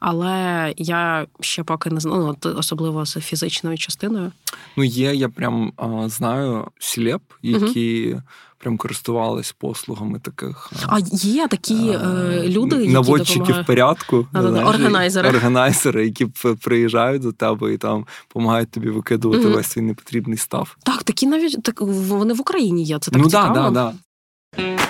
[0.00, 4.32] але я ще поки не знаю, ну, особливо з фізичною частиною.
[4.76, 8.22] Ну, є, я прям а, знаю сілеп, які угу.
[8.58, 10.72] прям користувались послугами таких.
[10.86, 16.26] А є такі а, е, люди, які наводчики в порядку, органайзери, органайзери, які
[16.60, 19.54] приїжджають до тебе і там допомагають тобі викидувати угу.
[19.54, 20.76] весь свій непотрібний став.
[20.82, 22.98] Так, такі навіть так вони в Україні є.
[22.98, 23.54] Це так ну, цікаво.
[23.54, 24.89] да, да, да.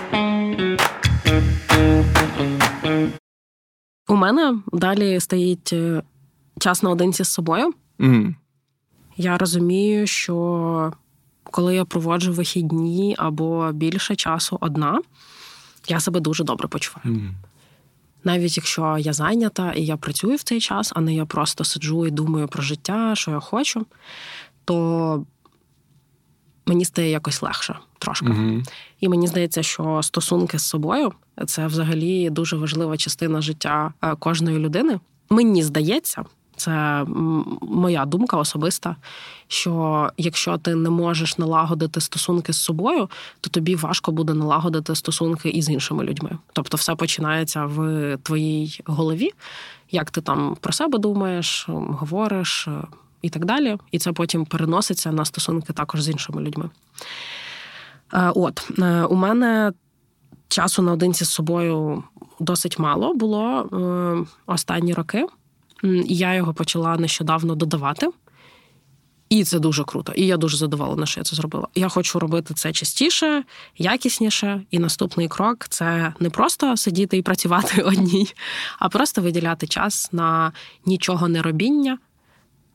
[4.11, 6.03] У мене далі стоїть е,
[6.59, 7.73] час наодинці з собою.
[7.99, 8.35] Mm.
[9.17, 10.93] Я розумію, що
[11.45, 15.01] коли я проводжу вихідні або більше часу одна,
[15.89, 17.17] я себе дуже добре почуваю.
[17.17, 17.31] Mm.
[18.25, 22.07] Навіть якщо я зайнята і я працюю в цей час, а не я просто сиджу
[22.07, 23.87] і думаю про життя, що я хочу,
[24.65, 25.27] то
[26.67, 27.79] мені стає якось легше.
[28.01, 28.27] Трошки.
[28.27, 28.63] Угу.
[29.01, 31.13] І мені здається, що стосунки з собою
[31.47, 35.01] це взагалі дуже важлива частина життя е, кожної людини.
[35.31, 36.25] Мені здається,
[36.57, 37.05] це
[37.63, 38.97] моя думка особиста.
[39.49, 43.11] Що якщо ти не можеш налагодити стосунки з собою,
[43.41, 46.39] то тобі важко буде налагодити стосунки із іншими людьми.
[46.53, 49.31] Тобто, все починається в твоїй голові,
[49.91, 52.71] як ти там про себе думаєш, говориш е,
[53.23, 53.77] і так далі.
[53.93, 56.71] І це потім переноситься на стосунки також з іншими людьми.
[58.13, 59.73] Е, от е, у мене
[60.49, 62.05] часу наодинці з собою
[62.41, 65.27] досить мало було останні роки.
[66.05, 68.11] Я його почала нещодавно додавати.
[69.31, 70.13] І це дуже круто.
[70.13, 71.69] І я дуже задоволена, що я це зробила.
[71.75, 73.45] Я хочу робити це частіше,
[73.79, 74.63] якісніше.
[74.71, 78.35] І наступний крок це не просто сидіти і працювати одній,
[78.79, 80.53] а просто виділяти час на
[80.87, 81.99] нічого не робіння.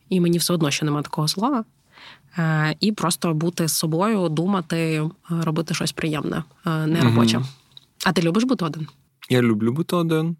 [0.10, 1.64] І мені все одно ще немає такого слова.
[2.38, 7.38] Е, і просто бути з собою, думати, робити щось приємне, е, не робоче.
[7.38, 7.46] Угу.
[8.06, 8.88] А ти любиш бути один?
[9.30, 10.36] Я люблю бути один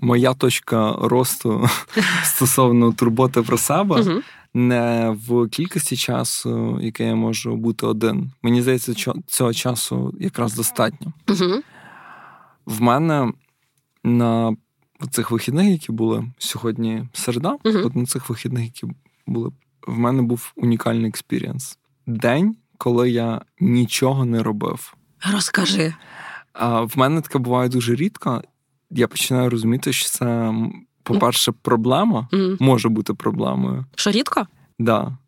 [0.00, 1.68] моя точка росту
[2.24, 4.22] стосовно турботи про себе
[4.54, 8.30] не в кількості часу, яке я можу бути один.
[8.42, 11.12] Мені здається, цього часу якраз достатньо.
[12.66, 13.32] В мене
[14.04, 14.56] на
[15.10, 18.86] цих вихідних, які були сьогодні середа, от на цих вихідних, які
[19.26, 19.50] були,
[19.86, 21.78] в мене був унікальний experience.
[22.06, 24.94] День, коли я нічого не робив.
[25.32, 25.94] Розкажи.
[26.52, 28.42] А В мене таке буває дуже рідко,
[28.90, 30.54] я починаю розуміти, що це,
[31.02, 32.56] по-перше, проблема mm.
[32.60, 33.84] може бути проблемою.
[33.94, 34.34] Що рідко?
[34.34, 34.48] Так.
[34.78, 35.18] Да.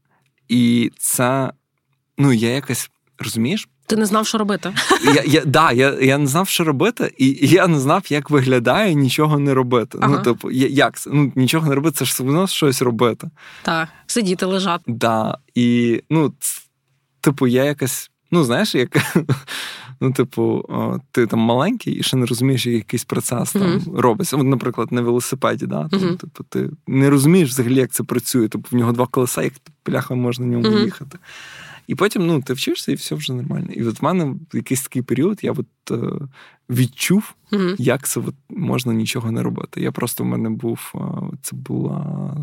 [0.49, 1.53] І це,
[2.19, 3.69] ну, я якось розумієш?
[3.89, 4.75] Ти не знав, що робити.
[5.15, 8.95] Я я, да, я, я не знав, що робити, і я не знав, як виглядає
[8.95, 9.99] нічого не робити.
[10.01, 10.17] Ну, ага.
[10.17, 11.11] Ну, типу, як це?
[11.13, 13.31] Ну, нічого не робити, це ж все одно щось робити.
[13.63, 14.85] Так, сидіти, лежати.
[14.87, 15.39] Да.
[15.55, 16.33] І, ну,
[17.21, 18.97] типу, я якось, ну, знаєш, як
[20.01, 20.65] ну, типу,
[21.11, 23.97] ти там маленький і ще не розумієш, як якийсь процес там uh-huh.
[23.97, 24.37] робиться.
[24.37, 25.89] От, наприклад, на велосипеді, да?
[25.89, 26.17] Там, uh-huh.
[26.17, 28.49] типу, ти не розумієш взагалі, як це працює.
[28.49, 30.85] Типу, в нього два колеса, як пляха можна на ньому uh-huh.
[30.85, 31.19] їхати.
[31.89, 33.69] І потім ну, ти вчишся, і все вже нормально.
[33.73, 36.27] І от в мене якийсь такий період я от, е,
[36.71, 37.75] відчув, mm-hmm.
[37.79, 39.81] як це от, можна нічого не робити.
[39.81, 40.99] Я просто в мене був, е,
[41.43, 42.37] це була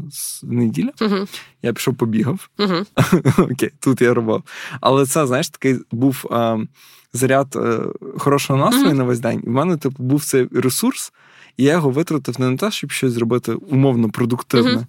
[0.43, 1.39] неділя, mm-hmm.
[1.61, 2.49] я пішов побігав.
[2.57, 3.51] Mm-hmm.
[3.51, 4.43] Окей, тут я робив.
[4.81, 6.67] Але це, знаєш, такий був е,
[7.13, 7.79] заряд е,
[8.17, 9.41] хорошого настрою на весь день.
[9.43, 11.13] І в мене типу, був цей ресурс,
[11.57, 14.87] і я його витратив не на те, щоб щось зробити умовно продуктивне,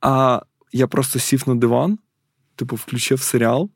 [0.00, 0.42] а
[0.72, 1.98] я просто сів на диван
[2.56, 3.70] типу, включив серіал,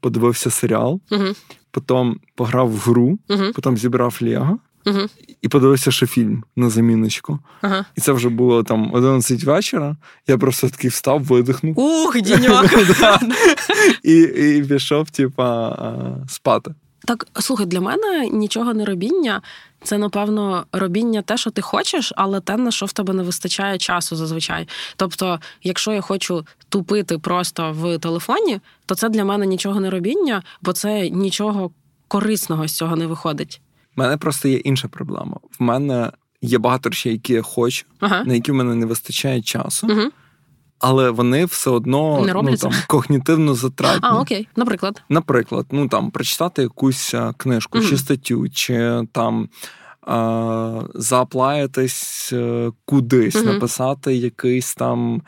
[0.00, 1.36] подивився серіал, uh
[1.70, 4.58] потім пограв в гру, uh потім зібрав Лего.
[4.86, 5.08] uh
[5.42, 7.38] І подивився ще фільм на заміночку.
[7.60, 7.84] Ага.
[7.96, 9.96] І це вже було там 11 вечора.
[10.26, 11.78] Я просто такий встав, видихнув.
[11.78, 12.66] Ух, діньок!
[14.02, 14.20] І
[14.58, 15.76] і пішов, типа,
[16.28, 16.74] спати.
[17.04, 19.42] Так, слухай, для мене нічого не робіння.
[19.82, 23.78] Це, напевно, робіння те, що ти хочеш, але те, на що в тебе не вистачає
[23.78, 24.68] часу зазвичай.
[24.96, 30.42] Тобто, якщо я хочу тупити просто в телефоні, то це для мене нічого не робіння,
[30.62, 31.70] бо це нічого
[32.08, 33.60] корисного з цього не виходить.
[33.96, 35.36] У мене просто є інша проблема.
[35.58, 36.12] В мене
[36.42, 38.24] є багато речей, які я хочу, ага.
[38.24, 39.86] на які в мене не вистачає часу.
[39.86, 40.10] Угу
[40.82, 44.00] але вони все одно Не ну, там когнітивно затратні.
[44.02, 45.02] А, окей, наприклад.
[45.08, 49.48] Наприклад, ну там прочитати якусь книжку mm чи статтю, чи там.
[50.08, 50.82] Е,
[52.84, 55.22] кудись, mm написати якийсь там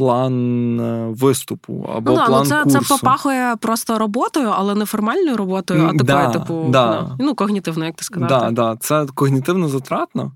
[0.00, 2.78] план е, виступу або ну, план ну, це, курсу.
[2.78, 7.16] це попахує просто роботою, але не формальною роботою, а такою, да, типу, да.
[7.18, 8.28] ну, когнітивно, як ти сказав.
[8.28, 10.32] Да, да, Це когнітивно затратно.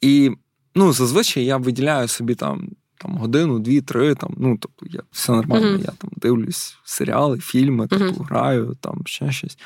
[0.00, 0.30] І
[0.74, 4.14] ну, зазвичай я виділяю собі там там годину, дві, три.
[4.14, 5.66] Там, ну, тобто, я все нормально.
[5.66, 5.80] Mm-hmm.
[5.80, 9.58] Я там дивлюсь серіали, фільми, тобто, граю, там ще щось.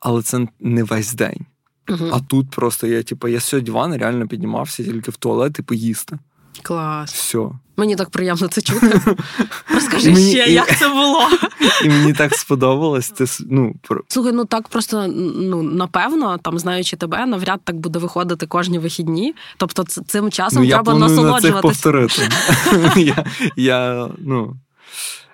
[0.00, 1.46] Але це не весь день.
[1.86, 2.10] Uh-huh.
[2.12, 6.18] А тут просто я, типу, я сьогодні ван реально піднімався тільки в туалет і поїсти.
[6.62, 7.12] Клас.
[7.12, 7.38] Все.
[7.78, 9.00] Мені так приємно це чути.
[9.74, 11.28] Розкажи мені, ще, і, як це було.
[11.84, 13.10] І мені так сподобалось.
[13.10, 14.00] Це, ну, про...
[14.08, 19.34] Слухай, ну так просто ну напевно, там знаючи тебе, навряд так буде виходити кожні вихідні.
[19.56, 21.54] Тобто, цим часом ну, треба насолоджуватися.
[21.54, 22.28] На повторити.
[22.96, 23.24] я,
[23.56, 24.56] я, ну...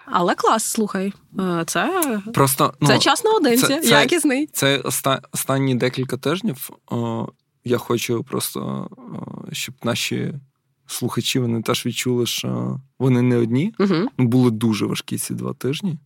[0.07, 2.03] Але клас, слухай, е, це
[2.35, 4.47] просто ну, це час наодинці, це, якісний.
[4.53, 6.71] Це, це останні декілька тижнів.
[6.91, 7.29] О,
[7.65, 10.35] я хочу просто, о, щоб наші
[10.87, 13.75] слухачі вони теж відчули, що вони не одні.
[13.79, 14.09] Угу.
[14.19, 15.99] Були дуже важкі ці два тижні.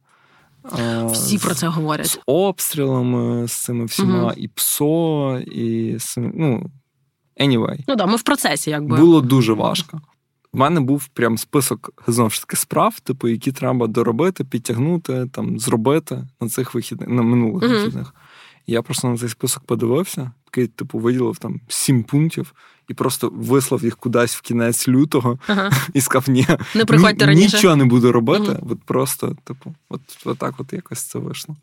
[1.13, 2.07] Всі з, про це говорять.
[2.07, 4.33] З обстрілами, з цими всіма, угу.
[4.37, 6.71] і ПСО, і ну,
[7.41, 7.79] anyway.
[7.89, 8.97] Ну так, ми в процесі, якби.
[8.97, 10.01] Було дуже важко.
[10.53, 15.59] в мене був прям список знову ж таки справ, типу, які треба доробити, підтягнути, там,
[15.59, 17.69] зробити на цих вихідних, на минулих uh-huh.
[17.69, 18.15] вихідних.
[18.71, 22.55] Я просто на цей список подивився, такий, типу, виділив там сім пунктів
[22.89, 25.71] і просто вислав їх кудись в кінець лютого ага.
[25.95, 27.57] і сказав, ні, не приходьте ні, раніше.
[27.57, 28.45] нічого не буду робити.
[28.45, 31.57] uh От просто, типу, от, от так от якось це вийшло.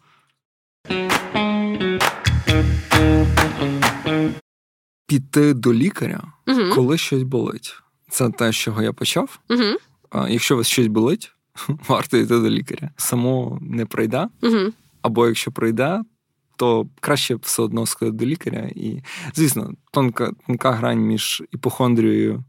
[5.07, 7.75] Піти до лікаря, uh коли щось болить.
[8.09, 9.39] Це те, з чого я почав.
[9.49, 9.75] uh
[10.09, 11.31] А, Якщо у вас щось болить,
[11.87, 12.89] варто йти до лікаря.
[12.97, 14.27] Само не пройде.
[14.41, 16.01] uh Або якщо пройде,
[16.55, 18.69] то краще все одно сходити до лікаря.
[18.75, 19.01] І,
[19.33, 22.43] звісно, тонка тонка грань між іпохондрією,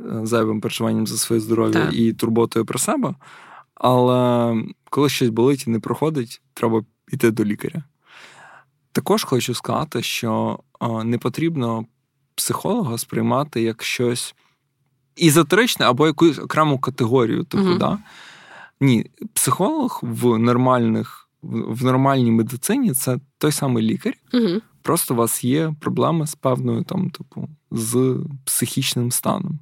[0.00, 1.94] е, зайвим переживанням за своє здоров'я так.
[1.94, 3.14] і турботою про себе.
[3.74, 4.54] Але
[4.90, 7.84] коли щось болить і не проходить, треба йти до лікаря.
[8.92, 10.60] Також хочу сказати, що
[11.04, 11.84] не потрібно
[12.34, 14.34] психолога сприймати як щось
[15.16, 17.44] ізотеричне або якусь окрему категорію.
[17.44, 17.78] Типу, угу.
[17.78, 17.98] да?
[18.80, 24.14] Ні, психолог в нормальних в нормальній медицині це той самий лікар.
[24.34, 24.60] Угу.
[24.82, 29.58] Просто у вас є проблеми з певною там, типу, з психічним станом.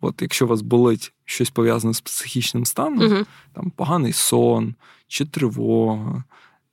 [0.00, 3.26] От якщо у вас болить щось пов'язане з психічним станом, угу.
[3.52, 4.74] там поганий сон,
[5.08, 6.24] чи тривога,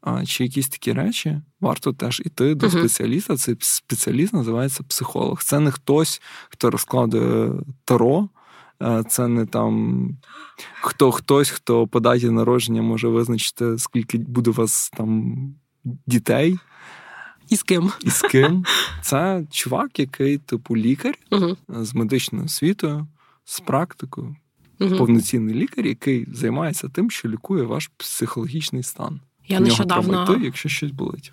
[0.02, 2.78] а, чи якісь такі речі, варто теж іти до угу.
[2.78, 3.38] спеціаліста.
[3.38, 5.44] Цей спеціаліст називається психолог.
[5.44, 7.52] Це не хтось, хто розкладує
[7.86, 8.30] таро.
[9.08, 10.08] Це не там
[10.82, 15.36] хто хтось, хто по даті народження може визначити, скільки буде у вас там
[16.06, 16.58] дітей.
[17.50, 17.92] І з ким?
[18.02, 18.66] І з ким.
[19.02, 23.08] Це чувак, який, типу, лікар uh з медичною освітою,
[23.46, 24.36] з практикою,
[24.80, 29.20] uh повноцінний лікар, який займається тим, що лікує ваш психологічний стан.
[29.48, 31.32] Я У нещодавно треба йти, якщо щось болить.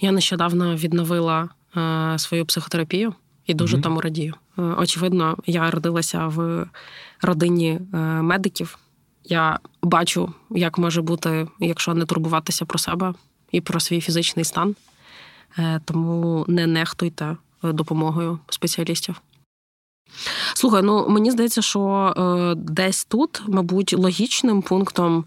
[0.00, 3.14] Я нещодавно відновила е, свою психотерапію
[3.46, 4.34] і дуже mm тому радію.
[4.60, 6.66] Е, очевидно, я родилася в
[7.22, 8.78] родині е, медиків.
[9.24, 13.14] Я бачу, як може бути, якщо не турбуватися про себе
[13.52, 14.76] і про свій фізичний стан.
[15.58, 19.20] Е, тому не нехтуйте допомогою спеціалістів.
[20.54, 25.24] Слухай, ну мені здається, що е, десь тут, мабуть, логічним пунктом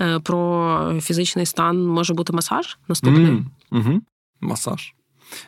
[0.00, 3.26] е, про фізичний стан може бути масаж наступний.
[3.26, 4.00] Mm, угу.
[4.40, 4.94] Масаж.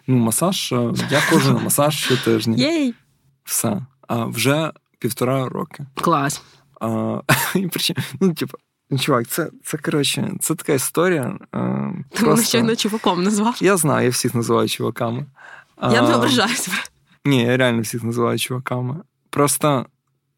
[0.06, 0.72] Ну, масаж,
[1.10, 2.56] я ходжу на масаж щотижня.
[2.56, 2.94] Єй!
[3.48, 3.82] Все.
[4.08, 5.86] А вже півтора роки.
[5.94, 6.42] Клас.
[6.80, 7.20] А,
[8.20, 8.58] Ну, типу,
[9.00, 11.38] чувак, це, це коротше, це така історія.
[11.52, 11.58] А,
[12.10, 12.30] Ти просто...
[12.30, 13.56] мене щойно чуваком назвав.
[13.60, 15.26] Я знаю, я всіх називаю чуваками.
[15.82, 16.70] Я не ображаюся.
[17.24, 18.96] Ні, я реально всіх називаю чуваками.
[19.30, 19.86] Просто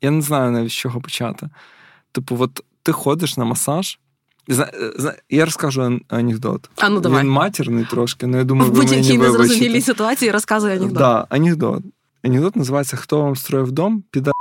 [0.01, 1.49] я не знаю навіть з чого почати.
[2.13, 3.99] Типу, от ти ходиш на масаж.
[5.31, 6.71] Я розкажу анекдот.
[6.77, 7.23] А ну давай.
[7.23, 10.99] Він матірний трошки, але я думаю, в будь-якій незрозумілій ситуації розказує анекдот.
[10.99, 11.83] Да, анекдот.
[12.25, 14.05] Анекдот називається Хто вам строїв дом?
[14.11, 14.33] Піда.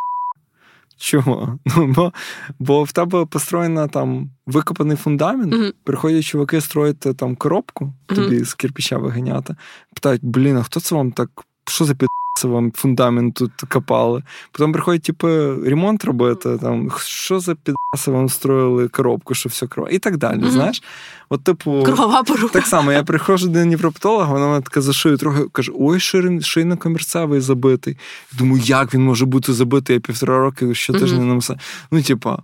[0.97, 1.59] Чого?
[1.77, 2.13] Ну, бо
[2.59, 5.73] бо в тебе построєно там викопаний фундамент, mm-hmm.
[5.83, 8.45] приходять чуваки строїти там коробку, тобі mm-hmm.
[8.45, 9.55] з кирпича виганяти.
[9.93, 11.29] Питають, блін, а хто це вам так?
[11.67, 12.09] Що за під
[12.47, 14.23] вам фундамент тут копали.
[14.51, 15.27] Потім приходять, типу,
[15.65, 16.57] ремонт робити.
[16.61, 20.39] Там що за підаси вам строїли коробку, що все кров, і так далі.
[20.39, 20.49] Mm-hmm.
[20.49, 20.83] Знаєш,
[21.29, 22.53] от, типу, Кровова порука.
[22.53, 22.91] так само.
[22.91, 25.99] Я приходжу до невропатолога, вона мене така за шию трохи каже: ой,
[26.41, 27.97] шийно комерцевий забитий.
[28.37, 29.93] Думаю, як він може бути забитий?
[29.93, 31.25] Я півтора роки щотижня mm-hmm.
[31.25, 31.59] на маса.
[31.91, 32.43] Ну, типа,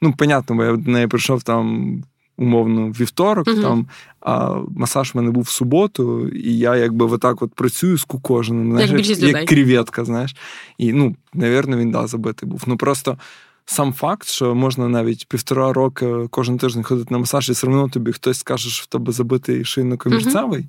[0.00, 2.02] ну, понятно, бо я до неї прийшов там
[2.36, 3.86] умовно вівторок, uh там,
[4.20, 8.72] а масаж в мене був в суботу, і я якби отак от працюю з кукоженим,
[8.72, 10.36] знаєш, як, як кріветка, знаєш.
[10.78, 12.62] І, ну, навірно, він да, забитий був.
[12.66, 13.18] Ну просто.
[13.68, 17.88] Сам факт, що можна навіть півтора роки кожен тиждень ходити на масаж, і все одно
[17.88, 20.66] тобі хтось скаже, що в тебе забитий шийно комірцевий, uh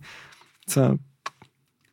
[0.65, 0.93] це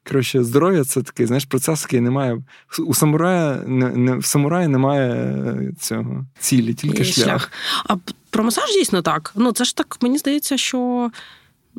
[0.08, 2.42] коротше, здоров'я це такий, знаєш, процес, який немає.
[2.78, 7.26] У самурая не, не в самураї немає е, цього цілі, тільки шлях.
[7.26, 7.52] шлях.
[7.88, 7.96] А
[8.30, 9.32] про масаж дійсно так.
[9.36, 11.10] Ну, це ж так, мені здається, що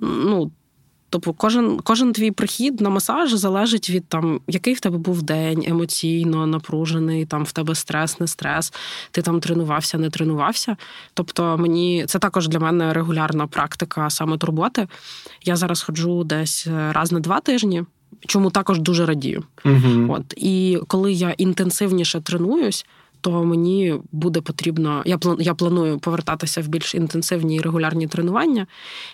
[0.01, 0.51] ну.
[1.09, 5.63] Тобто кожен кожен твій прихід на масаж залежить від там, який в тебе був день,
[5.67, 8.73] емоційно напружений, там в тебе стрес, не стрес,
[9.11, 10.77] ти там тренувався, не тренувався.
[11.13, 14.87] Тобто, мені це також для мене регулярна практика саме турботи.
[15.43, 17.83] Я зараз ходжу десь раз на два тижні,
[18.19, 19.43] чому також дуже радію.
[19.65, 20.13] Угу.
[20.13, 22.85] От І коли я інтенсивніше тренуюсь,
[23.21, 25.03] то мені буде потрібно.
[25.05, 28.67] Я я планую повертатися в більш інтенсивні і регулярні тренування,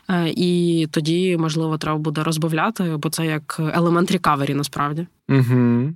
[0.10, 5.08] е, і тоді, можливо, треба буде розбавляти, бо це як елемент рекавері насправді.
[5.30, 5.94] Угу.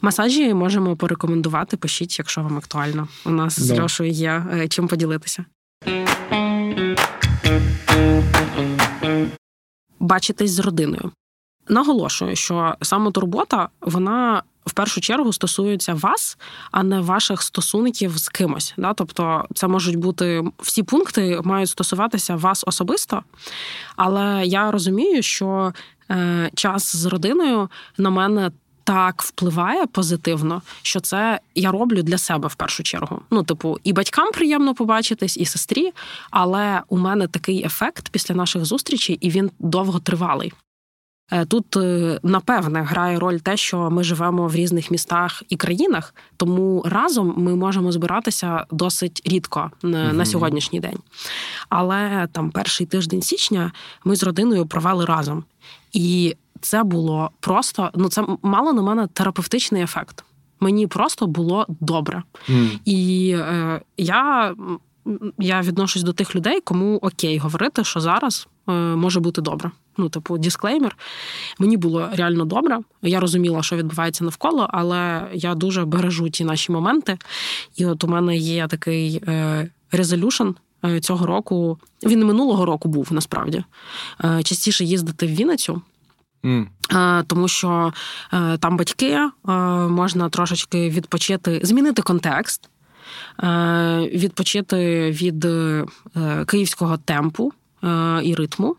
[0.00, 1.76] Масажі можемо порекомендувати.
[1.76, 3.08] Пишіть, якщо вам актуально.
[3.24, 3.64] У нас да.
[3.64, 5.44] з Льошою є е, чим поділитися.
[10.00, 11.12] Бачитись з родиною.
[11.68, 16.38] Наголошую, що самотурбота вона в першу чергу стосуються вас,
[16.70, 18.74] а не ваших стосунків з кимось.
[18.76, 18.94] Да?
[18.94, 23.22] Тобто, це можуть бути всі пункти мають стосуватися вас особисто.
[23.96, 25.72] Але я розумію, що
[26.10, 28.50] е, час з родиною на мене.
[28.84, 33.20] Так впливає позитивно, що це я роблю для себе в першу чергу.
[33.30, 35.92] Ну, типу, і батькам приємно побачитись, і сестрі.
[36.30, 40.52] Але у мене такий ефект після наших зустрічей, і він довготривалий.
[40.52, 40.67] Е,
[41.48, 46.82] тут е, напевне грає роль те, що ми живемо в різних містах і країнах, тому
[46.86, 50.98] разом ми можемо збиратися досить рідко на, на сьогоднішній день.
[51.68, 53.72] Але там перший тиждень січня
[54.04, 55.44] ми з родиною провели разом,
[55.92, 60.24] і це було просто ну це мало на мене терапевтичний ефект.
[60.60, 62.22] Мені просто було добре.
[62.48, 62.78] Mm.
[62.84, 64.54] І е, я
[65.38, 69.70] я відношусь до тих людей, кому окей говорити, що зараз е, може бути добре.
[69.96, 70.96] Ну, типу, дисклеймер.
[71.58, 72.78] Мені було реально добре.
[73.02, 77.18] Я розуміла, що відбувається навколо, але я дуже бережу ті наші моменти.
[77.76, 79.22] І от у мене є такий
[79.92, 80.48] резолюшн
[81.00, 81.78] цього року.
[82.02, 83.64] Він минулого року був насправді
[84.24, 85.82] е, частіше їздити в Вінницю.
[86.44, 86.66] Mm.
[87.26, 87.92] Тому що
[88.32, 89.18] е, там батьки
[89.88, 92.68] можна трошечки відпочити, змінити контекст.
[93.42, 95.84] Е, відпочити від е,
[96.46, 97.52] київського темпу
[97.84, 98.76] е, і ритму.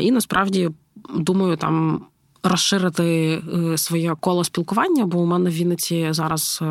[0.00, 0.70] І насправді
[1.14, 2.04] думаю, там
[2.42, 3.42] розширити
[3.76, 6.62] своє коло спілкування, бо у мене в Вінниці зараз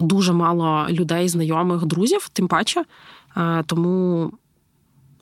[0.00, 2.84] дуже мало людей, знайомих, друзів, тим паче.
[3.66, 4.32] Тому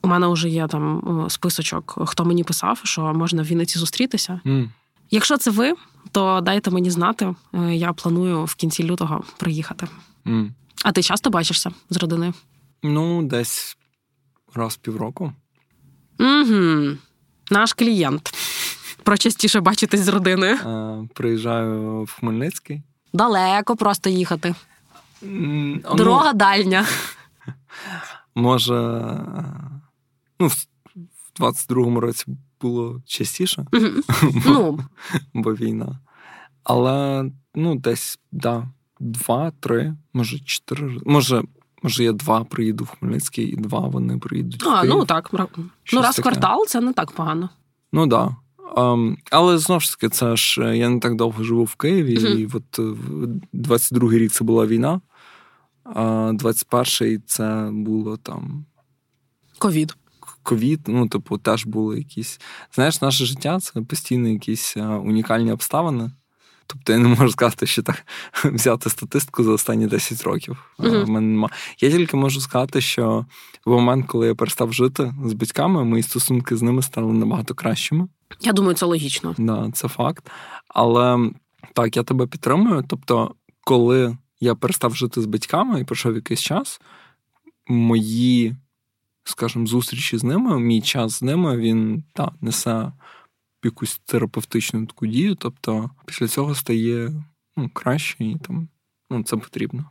[0.01, 4.39] у мене вже є там списочок, хто мені писав, що можна в Вінниці зустрітися.
[4.45, 4.69] Mm.
[5.11, 5.73] Якщо це ви,
[6.11, 7.35] то дайте мені знати.
[7.71, 9.87] Я планую в кінці лютого приїхати.
[10.25, 10.51] Mm.
[10.83, 12.33] А ти часто бачишся з родиною?
[12.83, 13.77] Ну, десь
[14.53, 15.33] раз в півроку.
[16.19, 16.97] Угу.
[17.51, 18.33] Наш клієнт.
[19.03, 20.55] Про частіше бачитись з родиною.
[20.55, 22.83] А, Приїжджаю в Хмельницький.
[23.13, 24.55] Далеко просто їхати.
[25.95, 26.85] Дорога ну, дальня.
[28.35, 28.73] Може,
[30.39, 30.65] ну, в
[31.39, 32.25] 22-му році
[32.61, 33.65] було частіше,
[34.45, 34.79] ну.
[35.33, 35.99] бо війна.
[36.63, 38.67] Але ну, десь, да,
[39.03, 40.99] два, три, може чотири.
[41.05, 41.43] Може,
[41.83, 44.63] може, я два приїду в Хмельницький, і два вони приїдуть.
[44.65, 45.29] А, в ну так.
[45.93, 47.49] ну, раз в квартал це не так погано.
[47.91, 48.09] Ну так.
[48.09, 48.35] Да.
[48.75, 52.17] Um, але знову ж таки, це ж е, я не так довго живу в Києві,
[52.17, 52.37] uh-huh.
[52.37, 52.79] і от
[53.53, 55.01] 22-й рік це була війна,
[55.83, 56.01] а
[56.33, 58.65] 21-й це було там.
[59.59, 59.95] Ковід.
[60.43, 62.39] Ковід, ну, типу, теж були якісь.
[62.75, 66.11] Знаєш, наше життя це постійно якісь е, унікальні обставини.
[66.73, 68.05] Тобто я не можу сказати, що так
[68.45, 70.57] взяти статистику за останні 10 років.
[70.79, 71.07] Uh-huh.
[71.07, 71.49] мене нема.
[71.79, 73.25] Я тільки можу сказати, що
[73.65, 78.07] в момент, коли я перестав жити з батьками, мої стосунки з ними стали набагато кращими.
[78.41, 79.35] Я думаю, це логічно.
[79.37, 80.29] Да, Це факт.
[80.67, 81.31] Але
[81.73, 82.83] так, я тебе підтримую.
[82.87, 86.81] Тобто, коли я перестав жити з батьками і пройшов якийсь час,
[87.67, 88.55] мої,
[89.23, 92.91] скажімо, зустрічі з ними, мій час з ними, він та, несе
[93.63, 95.35] якусь терапевтичну таку дію.
[95.35, 97.11] Тобто після цього стає
[97.57, 98.67] ну, краще і там
[99.09, 99.85] ну, це потрібно.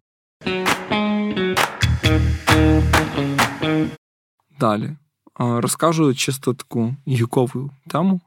[4.61, 4.97] Далі.
[5.39, 8.21] Розкажу чисто таку гікову тему.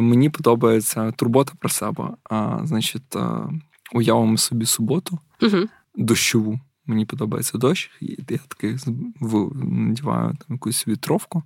[0.00, 2.10] Мені подобається турбота про себе.
[2.62, 3.16] Значить,
[3.92, 5.68] уявимо собі суботу, угу.
[5.94, 6.60] дощову.
[6.86, 8.76] Мені подобається дощ, і я такий
[9.54, 11.42] надіваю там якусь вітровку,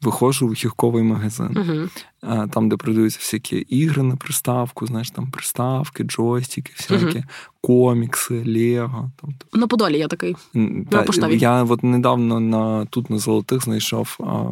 [0.00, 2.48] виходжу в гірковий магазин, uh-huh.
[2.48, 7.24] там, де продаються всякі ігри на приставку, знаєш, там приставки, джойстики, всякі, uh-huh.
[7.60, 9.10] комікси, Лего.
[9.20, 10.36] Там, На Подолі я такий.
[10.54, 11.38] на поштові.
[11.38, 14.44] Я от недавно на тут на золотих знайшов, а,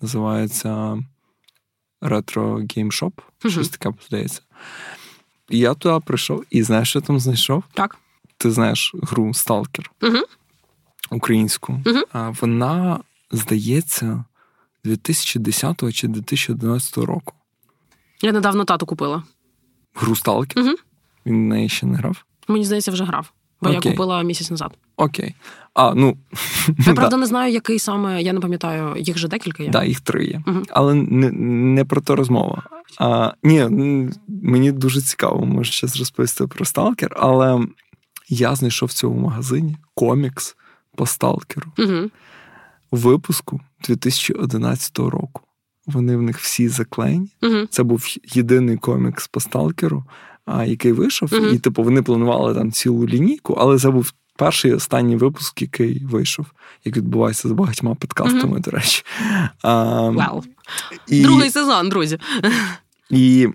[0.00, 1.02] називається
[2.00, 4.42] Ретро Геймшоп, щось таке здається.
[5.50, 7.62] І я туди прийшов і знаєш, що там знайшов?
[7.74, 7.98] Так
[8.42, 10.18] ти знаєш гру Сталкер угу.
[11.10, 11.80] українську.
[11.86, 11.98] Угу.
[12.12, 14.24] А вона, здається,
[14.84, 17.34] 2010 чи 2011 року.
[18.22, 19.22] Я недавно тату купила.
[19.94, 20.62] Гру Сталкер?
[20.62, 20.74] Угу.
[21.26, 22.24] Він на неї ще не грав?
[22.48, 23.32] Мені здається, вже грав.
[23.60, 23.80] Бо Окей.
[23.84, 24.72] я купила місяць назад.
[24.96, 25.34] Окей.
[25.74, 26.16] А, ну...
[26.86, 29.70] Я правда не знаю, який саме, я не пам'ятаю, їх же декілька є.
[29.70, 30.42] Так, да, їх три є.
[30.46, 30.62] Угу.
[30.70, 32.62] Але не не про то розмова.
[32.98, 33.68] А, Ні,
[34.28, 37.66] мені дуже цікаво, може зараз розповісти про Сталкер, але
[38.34, 40.56] я знайшов в цьому магазині комікс
[40.96, 42.10] по сталкеру угу.
[42.90, 45.42] випуску 2011 року.
[45.86, 47.30] Вони в них всі заклеєні.
[47.42, 47.66] Угу.
[47.70, 50.04] Це був єдиний комікс по сталкеру,
[50.44, 51.28] а, який вийшов.
[51.32, 51.46] Угу.
[51.46, 56.04] І, типу, вони планували там цілу лінійку, але це був перший і останній випуск, який
[56.04, 56.46] вийшов,
[56.84, 59.04] як відбувається з багатьма подкастами, до речі.
[59.62, 60.44] А, Вау.
[61.06, 61.22] І...
[61.22, 62.18] Другий сезон, друзі.
[63.10, 63.48] І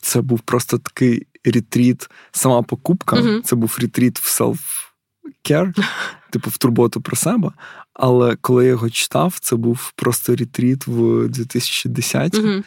[0.00, 3.16] це був просто такий ретріт, сама покупка.
[3.16, 3.42] Мгм.
[3.42, 5.86] Це був ретріт в self-care,
[6.30, 7.50] типу в турботу про себе.
[7.92, 12.62] Але коли я його читав, це був просто ретріт в 2010 Угу.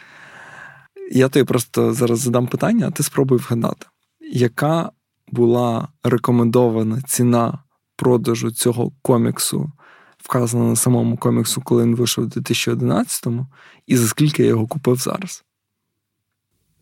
[1.11, 3.85] Я тобі просто зараз задам питання, а ти спробуй вгадати,
[4.31, 4.91] яка
[5.27, 7.59] була рекомендована ціна
[7.95, 9.71] продажу цього коміксу,
[10.17, 13.47] вказана на самому коміксу, коли він вийшов у 2011-му,
[13.87, 15.43] і за скільки я його купив зараз?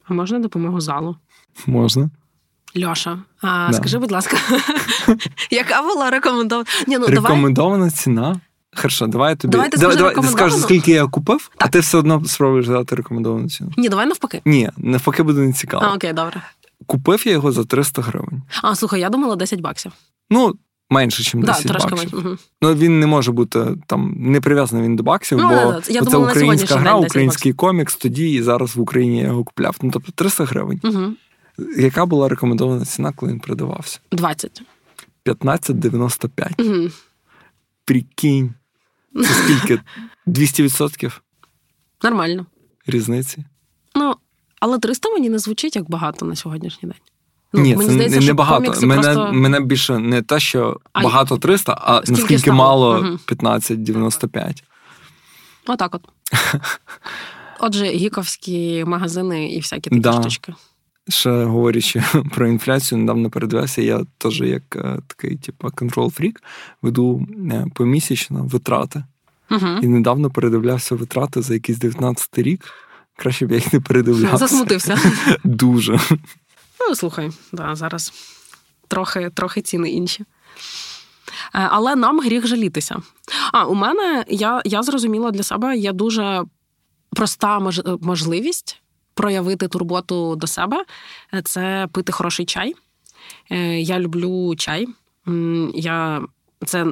[0.04, 1.16] А можна допомогу залу?
[1.68, 2.10] Можна?
[2.86, 3.74] Льоша, а Да.
[3.78, 4.38] скажи, будь ласка,
[5.52, 6.66] яка була рекомендована?
[6.88, 7.16] Ні, ну давай.
[7.32, 8.40] Рекомендована ціна.
[8.76, 9.52] Хорошо, давай я тобі.
[9.52, 12.96] Давай ти давай, давай, ти скажеш, скільки я купив, а ти все одно спробуєш дати
[12.96, 13.72] рекомендовану ціну.
[13.78, 14.42] Ні, давай навпаки.
[14.46, 15.86] Ні, навпаки буде не цікаво.
[15.86, 16.42] А, окей, добре.
[16.86, 18.42] Купив я його за 300 гривень.
[18.62, 19.92] А, слухай, я думала 10 баксів.
[20.30, 20.54] Ну,
[20.90, 22.14] менше, ніж 10 трошки баксів.
[22.14, 22.28] менше.
[22.28, 22.38] Мгм.
[22.62, 25.82] Ну, він не може бути там не прив'язаний він до баксів, Ну, бо да, да.
[25.82, 29.44] Це думала, українська гра, день 10 український комікс, тоді і зараз в Україні я його
[29.44, 29.76] купляв.
[29.82, 30.80] Ну, тобто 300 гривень.
[30.84, 31.14] Угу.
[31.78, 34.00] Яка була рекомендована ціна, коли він продавався?
[34.12, 34.62] 20.
[35.26, 36.62] 15,95.
[36.80, 36.90] Угу.
[37.86, 38.54] Прикинь.
[39.16, 39.82] Це скільки?
[40.28, 41.20] 200%
[42.04, 42.46] Нормально.
[42.88, 43.46] різниці?
[43.96, 44.16] Ну,
[44.60, 47.00] але 300 мені не звучить як багато на сьогоднішній день.
[47.54, 48.82] Ну, Ні, мені це здається, не, що не багато.
[48.88, 49.34] Мене, просто...
[49.34, 52.58] мене більше не те, що А багато 300, а скільки наскільки стало?
[52.58, 53.20] мало Мгм.
[53.28, 54.64] 15,95.
[55.68, 56.02] Отак от.
[57.60, 60.12] Отже, гіковські магазини і всякі такі Да.
[60.14, 60.54] штучки.
[61.10, 62.04] Ще говорячи
[62.36, 66.44] про інфляцію, недавно передивився, я теж як е, такий, типу, контрол-фрік,
[66.82, 69.04] веду е, помісячно витрати.
[69.52, 69.68] Угу.
[69.82, 72.66] І недавно передивлявся витрати за якийсь 19 рік.
[73.16, 74.38] Краще б я їх не передивлявся.
[74.38, 75.00] Засмутився.
[75.44, 76.00] Дуже.
[76.80, 78.14] Ну, слухай, да, зараз
[78.88, 80.24] трохи, трохи ціни інші.
[80.24, 80.26] Е,
[81.54, 83.02] Але нам гріх жалітися.
[83.52, 86.44] А у мене я, я зрозуміла для себе є дуже
[87.10, 88.82] проста мож- можливість
[89.16, 90.86] проявити турботу до себе
[91.34, 92.76] Е, це пити хороший чай.
[93.52, 94.88] Е, Я люблю чай.
[95.74, 96.22] Я,
[96.66, 96.84] це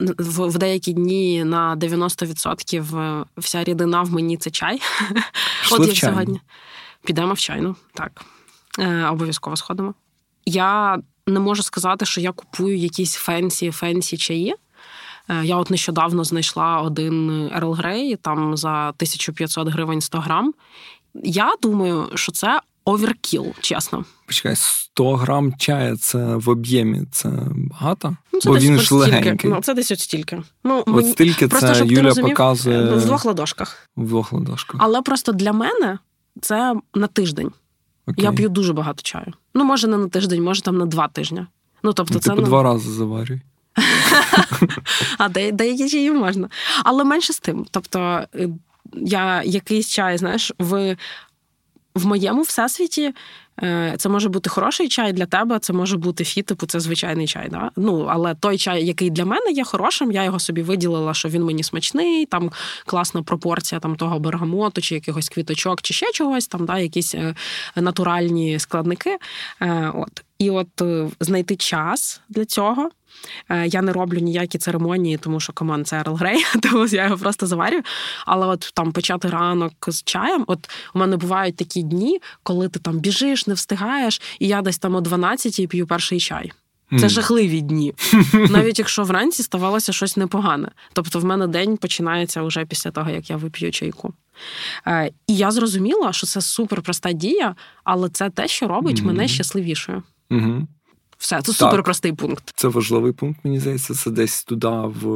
[0.00, 4.80] в, в деякі дні на 90% вся рідина в мені це чай.
[5.62, 6.40] Пішли От як сьогодні.
[7.04, 8.24] Підемо в чайну, так.
[8.78, 9.94] Е, обов'язково сходимо.
[10.46, 14.54] Я не можу сказати, що я купую якісь fancy fancy чаї.
[15.28, 20.54] Е, Я от нещодавно знайшла один Earl Grey там за 1500 гривень 100 грам.
[21.14, 24.04] Я думаю, що це оверкіл, чесно.
[24.26, 27.02] Почекай, 100 грам чая це в об'ємі.
[27.12, 27.30] Це
[27.70, 28.16] багато?
[28.32, 29.50] Ну, це Бо десь він ж легенький.
[29.50, 30.42] Ну, це десь от стільки.
[30.64, 33.88] Ну, От стільки просто, це щоб Юля розумів, показує В двох ладошках.
[33.96, 34.80] в двох ладошках.
[34.84, 35.98] Але просто для мене
[36.40, 37.50] це на тиждень.
[38.06, 38.24] Окей.
[38.24, 39.32] Я п'ю дуже багато чаю.
[39.54, 41.46] Ну, може, не на тиждень, може там на два тижні.
[41.82, 43.40] Ну, тобто, Ну, це типу ну, два рази заварюй.
[45.18, 46.48] а де, деякі чаї можна.
[46.84, 47.66] Але менше з тим.
[47.70, 47.98] Тобто,
[48.34, 48.48] е,
[48.96, 50.96] я якийсь чай, знаєш, в,
[51.94, 53.14] в моєму всесвіті.
[53.62, 57.26] е, Це може бути хороший чай для тебе, це може бути фі, типу, це звичайний
[57.26, 57.48] чай.
[57.50, 57.70] Да?
[57.76, 61.44] Ну, але той чай, який для мене є хорошим, я його собі виділила, що він
[61.44, 62.50] мені смачний, там
[62.86, 67.34] класна пропорція там, того бергамоту, чи якихось квіточок, чи ще чогось, там да, якісь е,
[67.76, 69.18] натуральні складники.
[69.60, 70.22] Е, От.
[70.42, 72.90] І от е, знайти час для цього.
[73.48, 77.16] Е, Я не роблю ніякі церемонії, тому що команд це Ерл Грей, тому я його
[77.18, 77.82] просто заварюю.
[78.26, 80.44] Але от там почати ранок з чаєм.
[80.46, 84.78] От у мене бувають такі дні, коли ти там біжиш, не встигаєш, і я десь
[84.78, 86.52] там о 12 п'ю перший чай.
[86.98, 87.10] Це М.
[87.10, 87.94] жахливі дні.
[88.50, 90.68] Навіть якщо вранці ставалося щось непогане.
[90.92, 94.14] Тобто, в мене день починається вже після того, як я вип'ю чайку.
[94.86, 99.06] Е, І я зрозуміла, що це супер проста дія, але це те, що робить Мгм.
[99.06, 100.02] мене щасливішою.
[100.32, 100.66] Угу.
[101.18, 101.54] Все, це Так.
[101.56, 102.52] супер простий пункт.
[102.56, 103.94] Це важливий пункт, мені здається.
[103.94, 105.08] Це десь туди в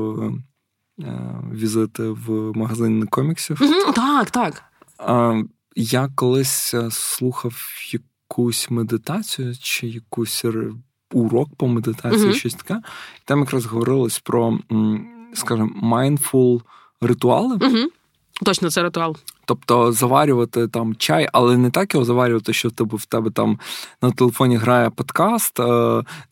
[1.00, 3.62] е, візити в магазин коміксів.
[3.62, 4.62] Мгм, Так, так.
[5.76, 7.54] Я колись е, слухав
[7.92, 10.44] якусь медитацію чи якусь
[11.12, 12.34] урок по медитації, Мгм.
[12.34, 12.74] щось таке.
[13.18, 14.58] І там якраз говорилось про,
[15.34, 16.60] скажімо, mindful
[17.00, 17.54] ритуали.
[17.62, 17.90] Угу.
[18.44, 19.16] Точно, це ритуал.
[19.46, 23.58] Тобто заварювати там чай, але не так його заварювати, що в тебе там
[24.02, 25.62] на телефоні грає подкаст, е,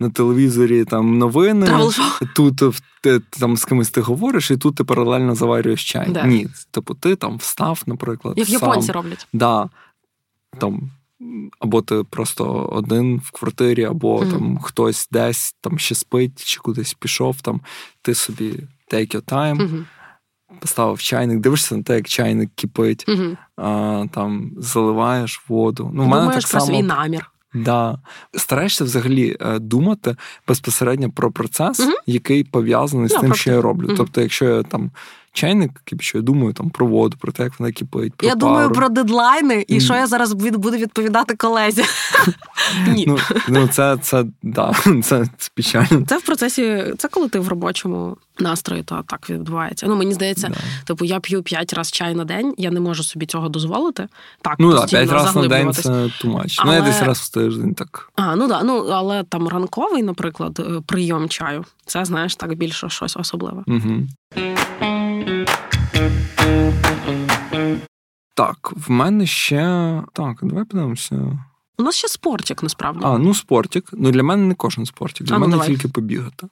[0.00, 1.68] на телевізорі там новини.
[2.36, 2.62] Тут
[3.02, 6.10] ти там з кимось ти говориш, і тут ти паралельно заварюєш чай.
[6.10, 6.26] Да.
[6.26, 8.54] Ні, типу, ти там встав, наприклад, Як сам.
[8.68, 9.26] японці роблять.
[9.32, 9.68] Да,
[10.58, 10.90] там,
[11.58, 14.30] або ти просто один в квартирі, або Мгм.
[14.30, 17.40] там хтось десь там ще спить, чи кудись пішов.
[17.40, 17.60] Там
[18.02, 18.54] ти собі
[18.92, 19.84] take your time, Угу.
[20.60, 23.36] Поставив чайник, дивишся на те, як чайник кипить, Угу.
[23.56, 25.90] а, там заливаєш воду.
[25.94, 27.30] Ну, в мене Думаєш так про само свій намір.
[27.54, 27.98] Да.
[28.36, 30.16] Стараєшся взагалі е, думати
[30.48, 31.92] безпосередньо про процес, угу.
[32.06, 33.86] який пов'язаний з Да, тим, про що я роблю.
[33.86, 33.96] Угу.
[33.96, 34.90] Тобто, якщо я там
[35.34, 38.14] чайник кипячу, я думаю там про воду, про те, як вона кипить.
[38.14, 38.40] Про я пару.
[38.40, 39.80] думаю про дедлайни, і mm.
[39.80, 41.84] що я зараз буду відповідати колезі.
[42.88, 43.04] Ні.
[43.08, 43.18] Ну,
[43.48, 44.72] ну це це, да,
[45.02, 46.06] це, це печально.
[46.06, 49.86] Це в процесі, це коли ти в робочому настрої, то так відбувається.
[49.86, 50.56] Ну, мені здається, да.
[50.84, 54.08] типу, я п'ю п'ять разів чай на день, я не можу собі цього дозволити.
[54.42, 56.56] Так, Ну так, п'ять разів на день це тумач.
[56.58, 56.70] Але...
[56.70, 58.12] Ну, я десь раз в тиждень так.
[58.16, 61.64] А, ну так, ну але там ранковий, наприклад, е, прийом чаю.
[61.86, 63.62] Це знаєш так більше щось особливе.
[63.66, 64.06] Угу.
[68.34, 70.02] Так, в мене ще.
[70.12, 71.38] Так, давай подивимося.
[71.78, 73.00] У нас ще спортик, насправді.
[73.04, 73.88] А, ну спортик.
[73.92, 75.26] Ну для мене не кожен спортик.
[75.26, 75.68] Для а, ну, мене давай.
[75.68, 76.46] тільки побігати.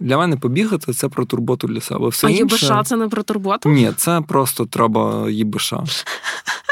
[0.00, 2.08] Для мене побігати це про турботу для себе.
[2.08, 2.66] Все а інше...
[2.66, 3.68] ЄБШ це не про турботу?
[3.68, 5.74] Ні, це просто треба ЄБШ.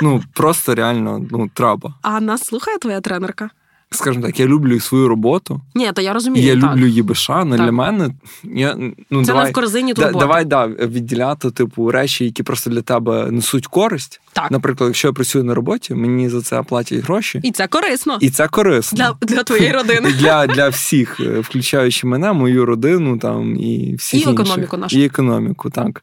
[0.03, 1.95] Ну, просто реально ну, треба.
[2.03, 3.51] А нас слухає твоя тренерка?
[3.97, 5.61] Скажімо так, я люблю свою роботу.
[5.75, 6.47] Ні, та я розумію.
[6.47, 6.71] Я так.
[6.71, 8.11] люблю ЄБШ, але для мене
[8.45, 8.77] я,
[9.11, 10.19] ну, це давай, не в корзині турботи.
[10.19, 14.21] давай да, відділяти типу речі, які просто для тебе несуть користь.
[14.37, 14.51] Так.
[14.51, 17.41] Наприклад, якщо я працюю на роботі, мені за це платять гроші.
[17.43, 18.19] І це корисно.
[18.21, 18.97] І це корисно.
[18.97, 20.13] Для для твоєї родини.
[20.19, 24.99] Для для всіх, е, включаючи мене, мою родину там і всіх І економіку нашу.
[24.99, 26.03] І економіку, так.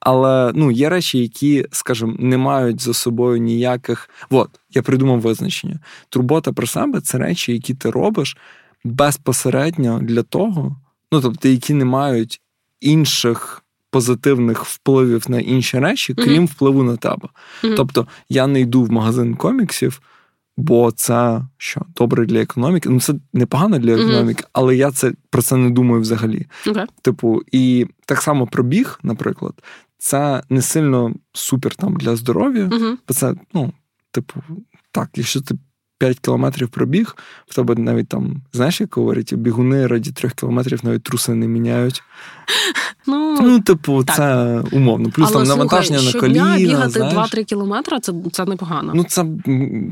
[0.00, 4.10] Але ну, є речі, які, скажімо, не мають за собою ніяких.
[4.30, 5.78] От, я придумав визначення.
[6.08, 8.36] Турбота про себе це речі, які ти робиш
[8.84, 10.76] безпосередньо для того,
[11.12, 12.40] ну тобто, які не мають
[12.80, 13.61] інших
[13.92, 16.46] позитивних впливів на інші речі, крім mm-hmm.
[16.46, 17.28] впливу на тебе.
[17.62, 17.74] Mm-hmm.
[17.76, 20.00] Тобто, я не йду в магазин коміксів.
[20.56, 22.88] Бо це що добре для економіки.
[22.88, 24.50] Ну це непогано для економіки, mm-hmm.
[24.52, 26.46] але я це про це не думаю взагалі.
[26.66, 26.86] Okay.
[27.02, 29.52] Типу, і так само пробіг, наприклад,
[29.98, 32.96] це не сильно супер там для здоров'я, mm-hmm.
[33.08, 33.72] бо це, ну,
[34.10, 34.42] типу,
[34.90, 35.54] так, якщо ти
[36.02, 37.16] 5 кілометрів пробіг,
[37.48, 42.02] в тебе навіть там, знаєш, як говорять, бігуни раді 3 кілометрів навіть труси не міняють.
[43.06, 44.16] Ну, ну типу, так.
[44.16, 45.10] це умовно.
[45.10, 46.56] Плюс Але, там навантаження слухай, на коліна.
[46.56, 47.14] бігати знаєш.
[47.14, 48.92] 2-3 кілометри це це непогано.
[48.94, 49.26] Ну, це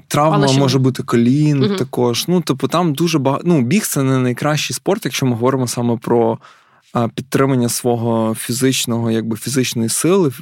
[0.08, 1.74] травма може бути колін угу.
[1.76, 2.24] також.
[2.28, 3.44] Ну, типу, там дуже багато.
[3.46, 6.38] Ну, біг це не найкращий спорт, якщо ми говоримо саме про
[7.14, 10.32] підтримання свого фізичного, якби фізичної сили,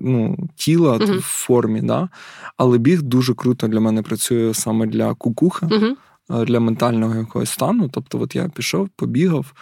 [0.00, 1.18] ну, тіла uh-huh.
[1.18, 1.80] в формі.
[1.80, 2.08] Да?
[2.56, 6.44] Але біг дуже круто для мене працює саме для кукуха, uh-huh.
[6.44, 7.88] для ментального якогось стану.
[7.92, 9.52] Тобто, от я пішов, побігав.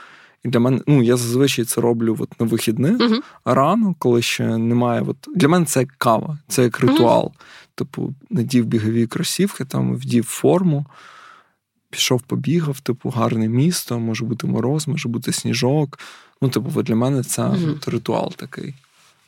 [0.44, 3.20] І для мене, ну я зазвичай це роблю от на вихідних uh-huh.
[3.44, 5.02] рано, коли ще немає.
[5.06, 7.24] От для мене це як кава, це як ритуал.
[7.24, 7.68] Uh-huh.
[7.74, 10.86] Типу, надів бігові кросівки, там вдів форму,
[11.90, 15.98] пішов, побігав, типу, гарне місто, може бути мороз, може бути сніжок.
[16.42, 17.90] Ну, типу, для мене це mm-hmm.
[17.90, 18.74] ритуал такий.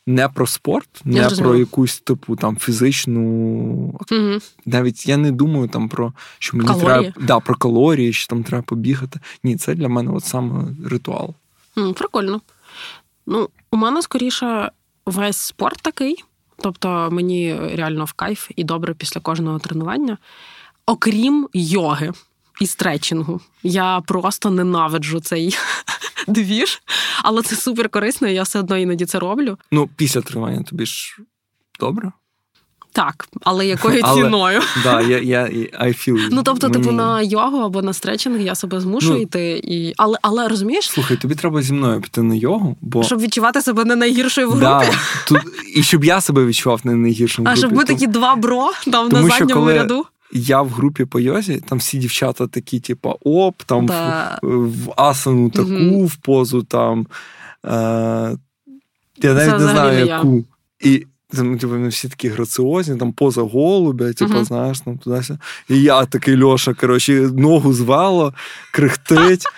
[0.07, 3.21] Не про спорт, не я про якусь типу там фізичну.
[4.11, 4.43] Mm-hmm.
[4.67, 7.13] Навіть я не думаю там про що мені калорії.
[7.13, 9.21] треба да, про калорії, що там треба побігати.
[9.45, 11.35] Ні, це для мене от саме ритуал.
[11.95, 12.41] Прикольно.
[13.27, 14.71] Ну, у мене скоріше
[15.07, 16.25] весь спорт такий.
[16.57, 20.19] Тобто мені реально в кайф і добре після кожного тренування,
[20.87, 22.13] окрім йоги
[22.63, 23.41] і стретчингу.
[23.63, 25.57] Я просто ненавиджу цей
[26.29, 26.83] двіж,
[27.23, 29.59] але це супер корисно, і я все одно іноді це роблю.
[29.73, 31.17] Ну, після тренування тобі ж
[31.81, 32.13] добре?
[32.93, 34.61] Так, але якою ціною?
[34.83, 35.45] Да, я, я,
[35.81, 36.29] I feel.
[36.31, 36.83] Ну, тобто, Мені...
[36.83, 39.61] типу, на йогу або на стретчинг я себе змушую ну, йти.
[39.65, 39.95] І...
[39.97, 40.91] Але але розумієш?
[40.91, 43.05] Слухай, тобі треба зі мною піти на йогу, бо.
[43.05, 44.87] Щоб відчувати себе не найгіршою в групі.
[44.91, 45.41] Да, тут...
[45.75, 47.59] І щоб я себе відчував не найгіршим в групі.
[47.59, 49.75] А щоб ми такі два бро там Тому, на задньому що коли...
[49.75, 54.39] ряду я в групі по йозі, там всі дівчата такі, типу, оп, там да.
[54.43, 56.07] в, в асану таку, угу.
[56.07, 57.07] в позу там.
[57.65, 58.37] Е,
[59.23, 60.37] Я навіть Це не знаю, яку.
[60.37, 60.91] Я.
[60.91, 61.07] І
[61.37, 65.21] там, типу, вони всі такі граціозні, там поза голубя, типу, uh знаєш, там туди.
[65.69, 68.35] І я такий Льоша, коротше, ногу звало,
[68.73, 69.45] крихтить.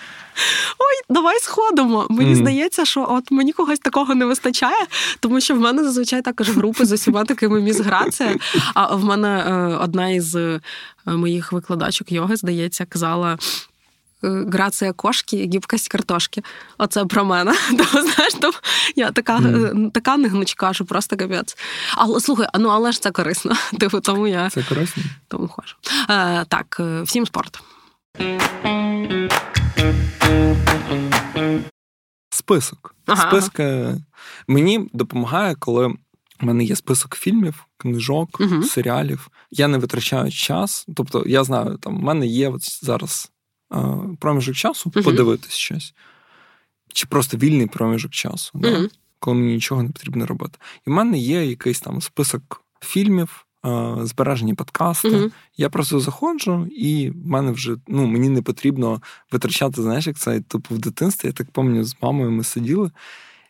[0.79, 2.07] Ой, давай сходимо.
[2.09, 2.35] Мені mm.
[2.35, 4.85] здається, що от мені когось такого не вистачає,
[5.19, 8.35] тому що в мене зазвичай також групи з усіма такими мізграція.
[8.73, 10.61] А в мене е, одна із е,
[11.05, 13.37] моїх викладачок йоги, здається, казала.
[14.23, 16.41] Е, грація кошки, гібкость картошки.
[16.77, 17.53] Оце про мене.
[17.69, 18.51] Тому, знаєш, то
[18.95, 19.91] я така mm.
[19.91, 21.57] така негнучка, що просто капець.
[21.95, 23.55] Але слухай, ну але ж це корисно.
[23.79, 25.03] Типу, тому я це корисно.
[25.27, 25.75] Тому хожу.
[26.09, 27.59] Е, Так, всім спорт.
[32.29, 32.95] Список.
[33.05, 33.97] Ага, Списки ага.
[34.47, 38.63] мені допомагає, коли в мене є список фільмів, книжок, угу.
[38.63, 39.29] серіалів.
[39.51, 40.85] Я не витрачаю час.
[40.95, 43.31] Тобто, я знаю, там в мене є от зараз
[43.73, 43.77] е,
[44.19, 45.03] проміжок часу угу.
[45.03, 45.93] подивитись щось.
[46.93, 48.63] Чи просто вільний проміжок часу, угу.
[48.63, 48.89] да?
[49.19, 50.59] коли мені нічого не потрібно робити.
[50.87, 53.44] І в мене є якийсь там список фільмів,
[54.03, 55.09] збережені подкасти.
[55.09, 55.31] Uh-huh.
[55.57, 59.01] Я просто заходжу, і в мене вже ну, мені не потрібно
[59.31, 61.27] витрачати, знаєш, як це типу в дитинстві.
[61.27, 62.91] Я так пам'ятаю, з мамою ми сиділи.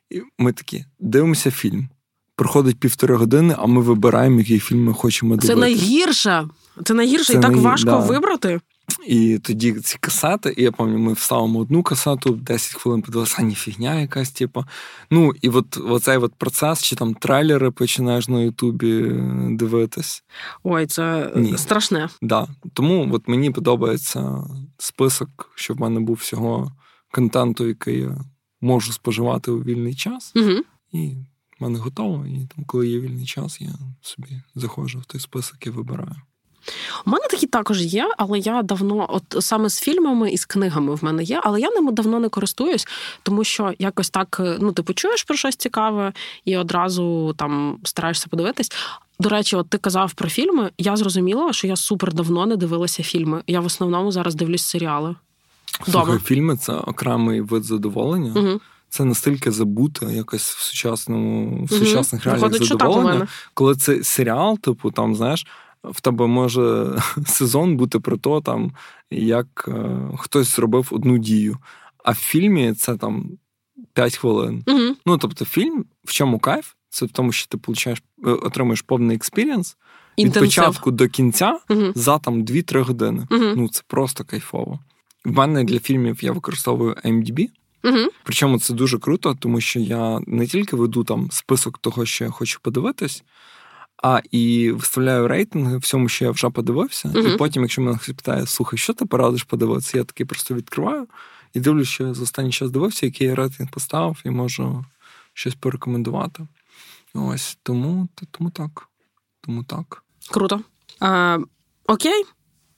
[0.09, 1.89] І ми такі дивимося фільм.
[2.36, 5.53] Проходить півтори години, а ми вибираємо, який фільм ми хочемо дивитися.
[5.53, 6.47] Це найгірше.
[6.84, 7.97] Це найгірше, Це і так най- важко да.
[7.97, 8.59] вибрати.
[9.07, 13.41] І тоді ці касети, і я пам'ятаю, ми вставимо одну касету, 10 хвилин подивилися, а
[13.41, 14.65] ні, фігня якась, типу.
[15.11, 20.23] Ну, і от оцей от процес, чи там трейлери починаєш на Ютубі е, дивитись.
[20.63, 21.57] Ой, це Ні.
[21.57, 22.09] страшне.
[22.21, 22.47] Да.
[22.73, 24.43] Тому от мені подобається
[24.77, 26.71] список, щоб в мене був всього
[27.11, 28.17] контенту, який я
[28.61, 30.33] можу споживати у вільний час.
[30.36, 30.61] Угу.
[30.91, 31.15] І
[31.59, 32.25] в мене готово.
[32.25, 36.15] І там, коли є вільний час, я собі заходжу в той список і вибираю.
[37.05, 40.95] У мене такі також є, але я давно, от саме з фільмами і з книгами
[40.95, 42.88] в мене є, але я ними давно не користуюсь,
[43.24, 46.13] тому що якось так, е, ну, ти почуєш про щось цікаве
[46.45, 48.72] і одразу там стараєшся подивитись.
[49.20, 50.72] До речі, от ти казав про фільми.
[50.78, 53.43] Я зрозуміла, що я супер давно не дивилася фільми.
[53.47, 55.16] Я в основному зараз дивлюсь серіали.
[55.84, 56.20] Слухай, Дома.
[56.20, 58.34] фільми це окремий вид задоволення.
[58.36, 58.59] Угу.
[58.89, 63.28] Це настільки забуто якось в сучасному, в сучасних реаліях Виходить, що так у задоволення.
[63.53, 65.47] Коли це серіал, типу, там, знаєш,
[65.91, 66.95] в тебе може
[67.27, 68.71] сезон бути про те, там,
[69.11, 71.57] як е, хтось зробив одну дію.
[72.03, 73.29] А в фільмі це там
[73.93, 74.63] 5 хвилин.
[74.67, 74.95] Угу.
[75.05, 76.73] Ну, тобто, фільм, в чому кайф?
[76.89, 79.78] Це в тому, що ти получаєш, е, отримуєш повний experience
[80.17, 81.91] від початку до кінця Угу.
[81.95, 83.27] за там 2-3 години.
[83.31, 83.43] Угу.
[83.55, 84.79] Ну, це просто кайфово.
[85.25, 87.49] В мене для фільмів я використовую IMDb.
[87.83, 88.09] Угу.
[88.23, 92.31] Причому це дуже круто, тому що я не тільки веду там список того, що я
[92.31, 93.23] хочу подивитись,
[94.06, 97.08] а і виставляю рейтинги всьому, що я вже подивився.
[97.08, 97.28] Мгм.
[97.28, 101.08] І потім, якщо мене хтось питає, слухай, що ти порадиш подивитися, я такий просто відкриваю
[101.53, 104.86] і дивлюся, що за останній час дивився, який я рейтинг поставив, і можу
[105.34, 106.47] щось порекомендувати.
[107.14, 108.88] Ось тому, тому так.
[109.41, 110.03] Тому так.
[110.32, 110.62] Круто.
[111.01, 111.39] Е,
[111.88, 112.24] окей.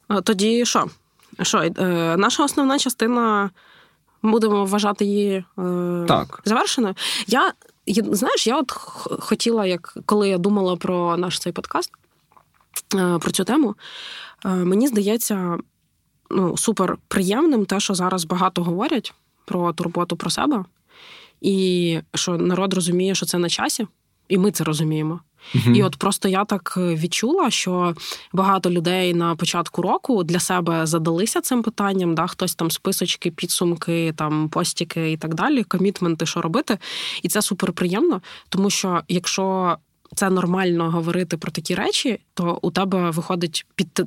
[0.09, 0.87] Е, Тоді що?
[1.41, 1.71] Що, е,
[2.17, 3.49] наша основна частина,
[4.23, 6.41] будемо вважати її е, Так.
[6.45, 6.95] завершеною.
[7.27, 7.53] Я,
[7.87, 8.71] знаєш, я от
[9.19, 11.91] хотіла, як коли я думала про наш цей подкаст,
[12.95, 13.75] е, про цю тему,
[14.45, 15.57] е, мені здається,
[16.29, 19.13] ну, супер приємним те, що зараз багато говорять
[19.45, 20.65] про турботу про себе,
[21.41, 23.87] і що народ розуміє, що це на часі,
[24.29, 25.19] і ми це розуміємо.
[25.53, 25.75] Мгм.
[25.75, 27.95] І от просто я так е, відчула, що
[28.33, 32.15] багато людей на початку року для себе задалися цим питанням.
[32.15, 32.27] Да?
[32.27, 36.77] Хтось там списочки, підсумки, там постіки і так далі, комітменти, що робити.
[37.23, 39.77] І це супер приємно, тому що якщо
[40.15, 44.01] це нормально говорити про такі речі, то у тебе виходить під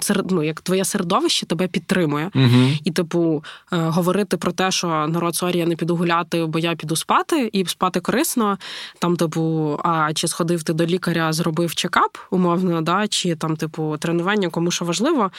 [0.00, 2.30] серед, ну, як твоє середовище тебе підтримує.
[2.34, 2.78] Мгм.
[2.84, 6.74] І, типу, е, говорити про те, що народ sorry, я не піду гуляти, бо я
[6.74, 8.58] піду спати, і спати корисно.
[8.98, 13.96] Там, типу, а чи сходив ти до лікаря, зробив чекап, умовно, да, чи там, типу,
[13.98, 15.30] тренування, кому що важливо,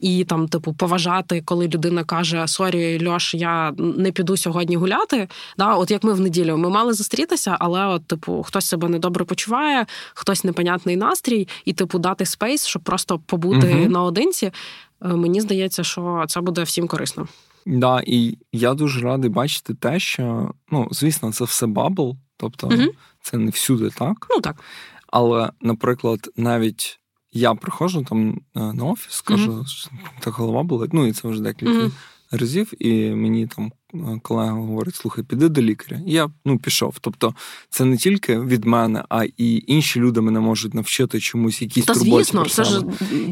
[0.00, 5.28] і там, типу, поважати, коли людина каже: Sorry, Льош, я не піду сьогодні гуляти.
[5.58, 9.24] Да, От як ми в неділю, ми мали зустрітися, але от, типу, хтось себе недобре
[9.24, 13.92] почуває, хтось непонятний настрій, і, типу, дати space, щоб просто побути Мгм.
[13.92, 14.46] наодинці.
[14.46, 17.28] Е, Мені здається, що це буде всім корисно.
[17.66, 22.86] Да, і я дуже радий бачити те, що ну, звісно, це все bubble, тобто угу.
[23.22, 24.26] це не всюди так.
[24.30, 24.56] Ну так.
[25.06, 27.00] Але, наприклад, навіть
[27.32, 30.92] я приходжу там е, на офіс, кажу, що та голова болить.
[30.92, 31.90] Ну і це вже декілька.
[32.32, 36.00] Разів, і мені там е, колега говорить: слухай, піди до лікаря.
[36.06, 36.96] І я ну пішов.
[37.00, 37.34] Тобто,
[37.70, 41.94] це не тільки від мене, а і інші люди мене можуть навчити чомусь якісь Та
[41.94, 42.82] турботі звісно, це ж.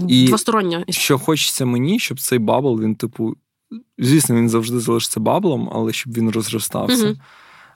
[0.09, 0.84] І- двостороння.
[0.88, 3.36] Що хочеться мені, щоб цей bubble, він, типу,
[3.98, 7.05] звісно, він завжди залишиться bubble ом, але щоб він розростався.
[7.05, 7.16] Мгм.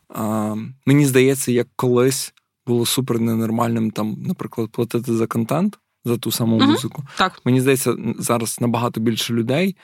[0.09, 0.55] А,
[0.87, 2.35] мені здається, як колись
[2.67, 6.71] було супер ненормальним, там, наприклад, платити за контент, за ту саму Мгм.
[6.71, 7.03] музику.
[7.19, 9.77] Так, Мені здається, зараз набагато більше людей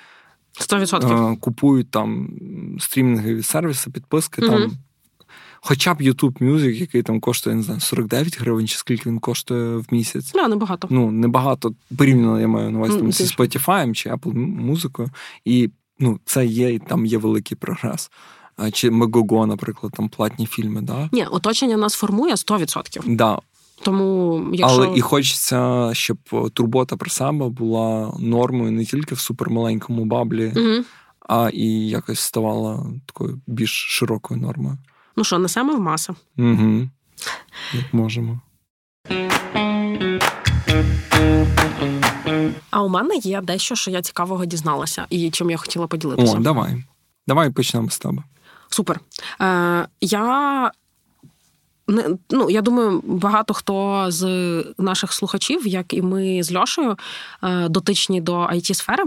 [0.60, 1.38] 100%.
[1.38, 2.28] купують там
[2.80, 4.42] стрімінгові сервіси, підписки.
[4.42, 4.50] Мгм.
[4.50, 4.72] там.
[5.62, 9.76] Хоча б YouTube Music, який там коштує, не знаю, 49 гривень, чи скільки він коштує
[9.76, 10.32] в місяць.
[10.32, 10.88] Да, небагато.
[10.90, 13.24] Ну, небагато порівняно, я маю на увазі там, Ну, зі.
[13.24, 15.10] Spotify чи Apple музикою.
[15.44, 18.10] І ну, це є, і там є великий прогрес.
[18.72, 21.08] Чи Megogo, наприклад, там платні фільми, да?
[21.12, 23.16] Ні, оточення нас формує 100%.
[23.16, 23.38] Да.
[23.82, 26.18] Тому, якщо Але і хочеться, щоб
[26.54, 30.84] турбота про себе була нормою не тільки в супермаленькому баблі, Мгм.
[31.28, 34.78] а і якось ставала такою більш широкою нормою.
[35.16, 36.12] ну що, несемо в маси.
[36.38, 36.88] Угу.
[37.74, 38.40] Як можемо.
[42.70, 46.36] А у мене є дещо, що я цікавого дізналася, і чим я хотіла поділитися.
[46.36, 46.84] О, давай.
[47.26, 48.22] Давай почнемо з тебе.
[48.68, 49.00] Супер.
[49.40, 50.70] Е, я.
[52.30, 54.24] Ну, я думаю, багато хто з
[54.78, 56.96] наших слухачів, як і ми з Льошею,
[57.42, 59.04] е, дотичні до it сфери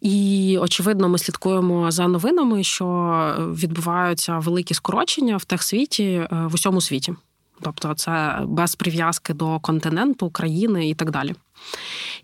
[0.00, 6.80] І очевидно, ми слідкуємо за новинами, що відбуваються великі скорочення в техсвіті е, в усьому
[6.80, 7.14] світі.
[7.62, 11.34] Тобто, це без прив'язки до континенту, країни і так далі.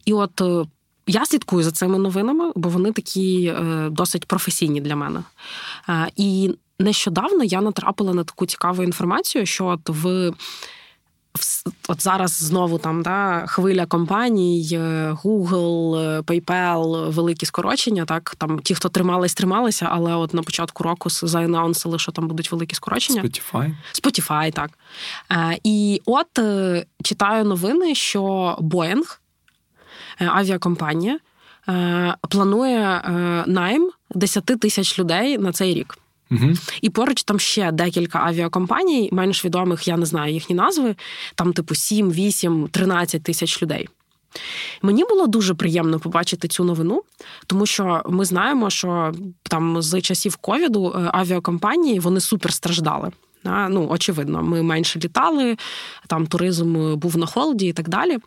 [0.05, 0.65] І от е,
[1.07, 3.55] я слідкую за цими новинами, бо вони такі
[3.91, 5.23] досить професійні для мене.
[6.17, 10.33] І нещодавно я натрапила на таку цікаву інформацію, що от в
[11.89, 18.05] От зараз знову там да, хвиля компаній, е, Google, е, PayPal, великі скорочення.
[18.05, 22.53] Так там ті, хто тримались, трималися, але от на початку року заанонсили, що там будуть
[22.53, 23.23] великі скорочення.
[23.23, 23.75] Spotify.
[23.93, 24.71] Spotify, так.
[25.33, 26.27] Е, і от
[27.03, 28.23] читаю новини, що
[28.61, 29.19] Boeing,
[30.19, 31.19] авіакомпанія,
[32.29, 33.03] планує
[33.47, 35.99] найм 10 тисяч людей на цей рік.
[36.43, 36.53] Угу.
[36.83, 40.97] І поруч там ще декілька авіакомпаній, менш відомих, я не знаю їхні назви,
[41.35, 43.89] там, типу, 7, 8, 13 тисяч людей.
[44.83, 47.03] Мені було дуже приємно побачити цю новину,
[47.47, 49.13] тому що ми знаємо, що
[49.43, 53.11] там з часів ковіду е, авіакомпанії вони супер страждали.
[53.45, 55.57] Ну, очевидно, ми менше літали,
[56.07, 58.19] там туризм був на холоді і так далі.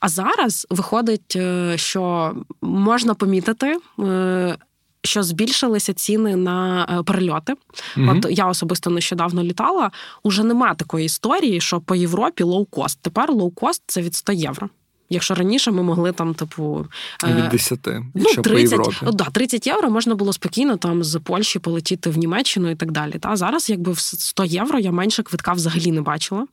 [0.00, 4.56] А зараз виходить, е, що можна помітити е,
[5.02, 7.54] що збільшилися ціни на е, перельоти.
[7.96, 9.90] mm От я особисто нещодавно літала.
[10.22, 12.98] Уже нема такої історії, що по Європі лоукост.
[13.02, 14.68] Тепер лоукост це від 100 євро.
[15.12, 16.86] Якщо раніше ми могли там, типу,
[17.24, 19.12] від 10, е, ну, 30, по.
[19.12, 23.12] Да, 30 євро можна було спокійно там з Польщі полетіти в Німеччину і так далі.
[23.12, 26.46] Та зараз, якби в 100 євро я менше квитка взагалі не бачила.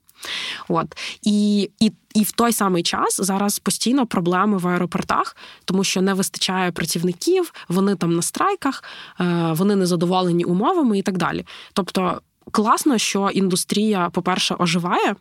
[0.67, 6.01] От і, і, і в той самий час зараз постійно проблеми в аеропортах, тому що
[6.01, 8.83] не вистачає працівників, вони там на страйках,
[9.19, 11.45] е, вони не задоволені умовами і так далі.
[11.73, 12.21] Тобто.
[12.51, 15.15] Класно, що індустрія, по-перше, оживає,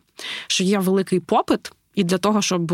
[0.47, 2.73] що є великий попит, і для того, щоб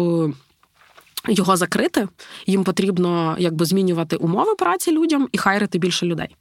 [1.28, 2.08] його закрити,
[2.46, 6.36] їм потрібно якби змінювати умови праці людям і хайрити більше людей.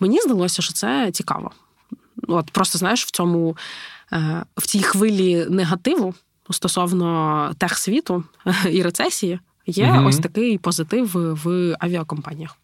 [0.00, 1.50] Мені здалося, що це цікаво.
[2.28, 3.56] От просто знаєш, в цьому
[4.56, 6.14] в цій хвилі негативу
[6.50, 8.24] стосовно техсвіту
[8.70, 10.08] і рецесії є угу.
[10.08, 11.10] ось такий позитив
[11.44, 12.58] в авіакомпаніях.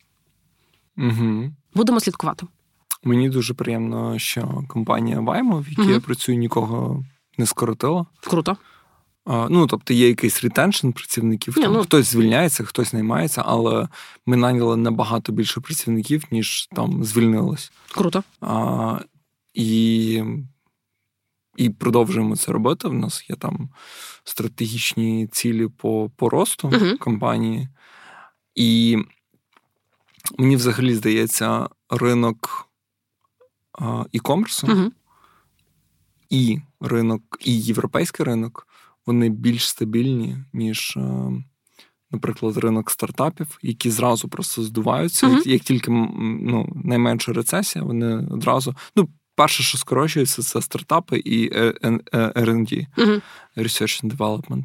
[0.99, 1.53] Угу.
[1.75, 2.47] Будемо слідкувати.
[3.05, 5.91] Мені дуже приємно, що компанія Ваймо, в якій угу.
[5.91, 7.05] я працюю, нікого
[7.39, 8.07] не скоротила.
[8.21, 8.57] Круто.
[9.27, 11.55] Ну, тобто є якийсь ретеншн працівників.
[11.57, 11.83] Ні, там, ну...
[11.83, 13.89] Хтось звільняється, хтось наймається, але
[14.27, 17.73] ми наняли набагато більше працівників, ніж там звільнилось.
[17.93, 18.23] Круто.
[18.41, 18.99] А,
[19.55, 20.23] І
[21.61, 22.89] і продовжуємо це робити.
[22.89, 23.69] В нас є там
[24.25, 26.99] стратегічні цілі по по росту uh-huh.
[26.99, 27.69] компанії.
[28.55, 28.99] І
[30.39, 32.69] мені взагалі здається, ринок
[34.13, 34.91] і-комерсу uh-huh.
[36.31, 38.67] і ринок, і європейський ринок
[39.07, 40.99] вони більш стабільні, ніж.
[42.13, 45.37] Наприклад, ринок стартапів, які зразу просто здуваються, uh-huh.
[45.37, 49.09] як, як тільки ну, найменша рецесія, вони одразу ну
[49.41, 53.21] перше, що скорочується, це стартапи і R&D, угу.
[53.57, 54.65] Research and Development.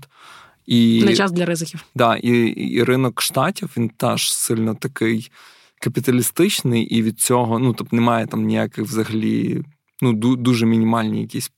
[0.65, 1.83] І, Не час для ризиків.
[1.95, 5.31] Да, і, і ринок штатів він теж сильно такий
[5.81, 9.63] капіталістичний, і від цього ну, тобто немає там ніяких взагалі
[10.01, 11.51] ну, дуже мінімальні якісь,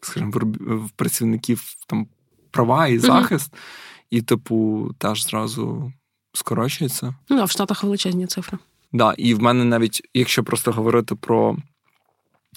[0.00, 2.06] скажімо, в працівників там
[2.50, 3.62] права і захист, угу.
[4.10, 5.92] і, типу, теж зразу
[6.32, 7.14] скорочується.
[7.28, 8.58] Ну, а в Штатах величезні цифри.
[8.92, 11.56] Да, І в мене навіть, якщо просто говорити про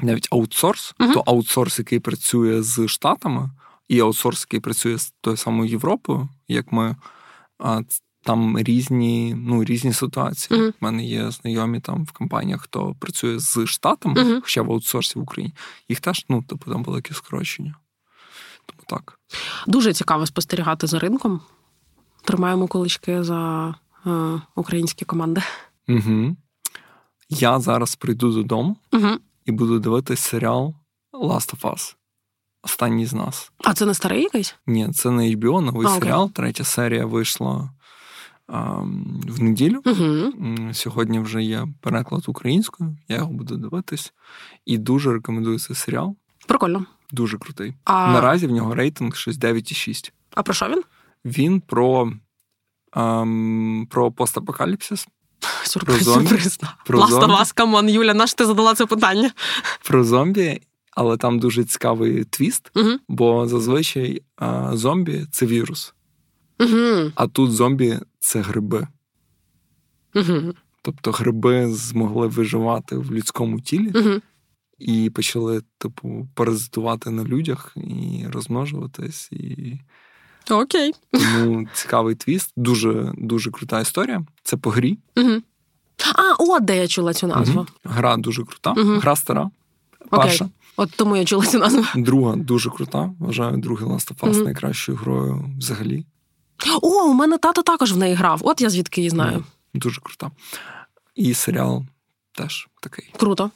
[0.01, 1.13] навіть аутсорс, uh-huh.
[1.13, 3.49] то аутсорс, який працює з Штатами,
[3.89, 6.95] і аутсорс, який працює з тою самою Європою, як ми,
[8.23, 10.59] там різні ну, різні ситуації.
[10.59, 10.73] У uh-huh.
[10.81, 14.41] мене є знайомі там в компаніях, хто працює з Штатами, uh-huh.
[14.41, 15.53] хоча в аутсорсі в Україні.
[15.89, 17.75] Їх теж ну, типу, там велике скорочення.
[18.65, 19.19] Тому так.
[19.67, 21.41] Дуже цікаво спостерігати за ринком.
[22.23, 23.75] Тримаємо кулички за
[24.05, 25.41] е, українські команди.
[25.89, 26.35] Угу.
[27.29, 29.09] Я зараз прийду додому угу.
[29.45, 30.75] і буду дивитись серіал
[31.13, 31.95] Last of Us.
[32.63, 33.51] Останній з нас.
[33.57, 34.55] А це не старий якийсь?
[34.67, 36.31] Ні, це не HBO, новий а, серіал.
[36.31, 37.69] Третя серія вийшла
[38.47, 38.71] а,
[39.27, 39.81] в неділю.
[39.85, 40.33] Угу.
[40.73, 44.13] Сьогодні вже є переклад українською, я його буду дивитись.
[44.65, 46.15] І дуже рекомендую цей серіал.
[46.47, 46.85] Прикольно.
[47.11, 47.73] Дуже крутий.
[47.83, 48.11] А...
[48.11, 50.11] Наразі в нього рейтинг щось 9,6.
[50.35, 50.83] А про що він?
[51.25, 52.11] Він про,
[52.95, 55.07] ем, про постапокаліпсис.
[55.63, 56.29] Сюрприз, про зомбі.
[56.29, 56.59] сюрприз.
[56.85, 57.33] Про Last of зомбі.
[57.33, 59.31] вас, come on, Юля, нащо ти задала це питання?
[59.83, 62.89] Про зомбі, але там дуже цікавий твіст, угу.
[63.07, 65.93] бо зазвичай а, зомбі це вірус.
[66.59, 67.11] Угу.
[67.15, 68.87] А тут зомбі це гриби.
[70.15, 70.53] Угу.
[70.81, 74.21] Тобто гриби змогли виживати в людському тілі угу.
[74.79, 79.31] і почали, типу, паразитувати на людях і розмножуватись.
[79.31, 79.79] і
[80.49, 80.93] Окей.
[81.11, 84.25] Тому цікавий твіст, дуже дуже крута історія.
[84.43, 84.97] Це по грі.
[85.17, 85.41] Угу.
[86.15, 87.59] А, от де я чула цю назву.
[87.59, 87.67] Угу.
[87.83, 88.71] Гра дуже крута.
[88.71, 88.99] Угу.
[88.99, 89.49] Гра стара.
[90.11, 90.19] Окей.
[90.25, 90.49] Перша.
[90.77, 91.85] От тому я чула цю назву.
[91.95, 93.13] Друга дуже крута.
[93.19, 94.43] Вважаю, другий Last of Us Мгм.
[94.43, 96.05] найкращою грою взагалі.
[96.81, 98.41] О, у мене тато також в неї грав.
[98.43, 99.43] От я звідки її знаю.
[99.73, 100.31] Дуже крута.
[101.15, 101.83] І серіал
[102.31, 103.13] теж такий.
[103.19, 103.51] Круто.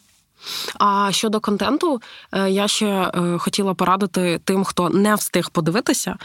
[0.78, 6.16] А щодо контенту, е, я ще е, хотіла порадити тим, хто не встиг подивитися.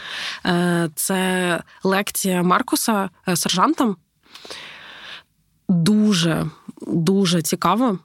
[0.45, 3.95] Е, Це лекція Маркуса сержантам.
[5.69, 6.45] Дуже,
[6.87, 7.99] дуже цікаво.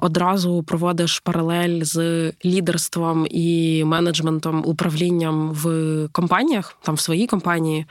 [0.00, 7.86] Одразу проводиш паралель з лідерством і менеджментом, управлінням в компаніях, там в своїй компанії,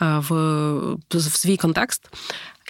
[0.00, 0.30] в,
[1.10, 2.10] в свій контекст.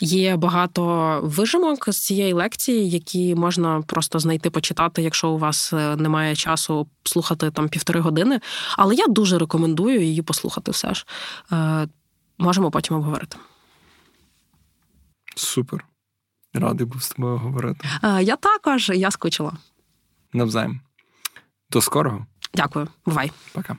[0.01, 5.97] Є багато вижимок з цієї лекції, які можна просто знайти почитати, якщо у вас е,
[5.97, 8.41] немає часу слухати там півтори години.
[8.77, 10.71] Але я дуже рекомендую її послухати.
[10.71, 11.07] Все ж
[11.53, 11.89] Е,
[12.39, 13.37] можемо потім обговорити.
[15.37, 15.85] Супер.
[16.55, 17.89] Радий був з тобою говорити.
[18.03, 19.53] Е, я також я скучила.
[20.33, 20.81] Навзаєм.
[21.71, 22.27] До скорого.
[22.55, 23.33] Дякую, бувай.
[23.53, 23.77] Пока.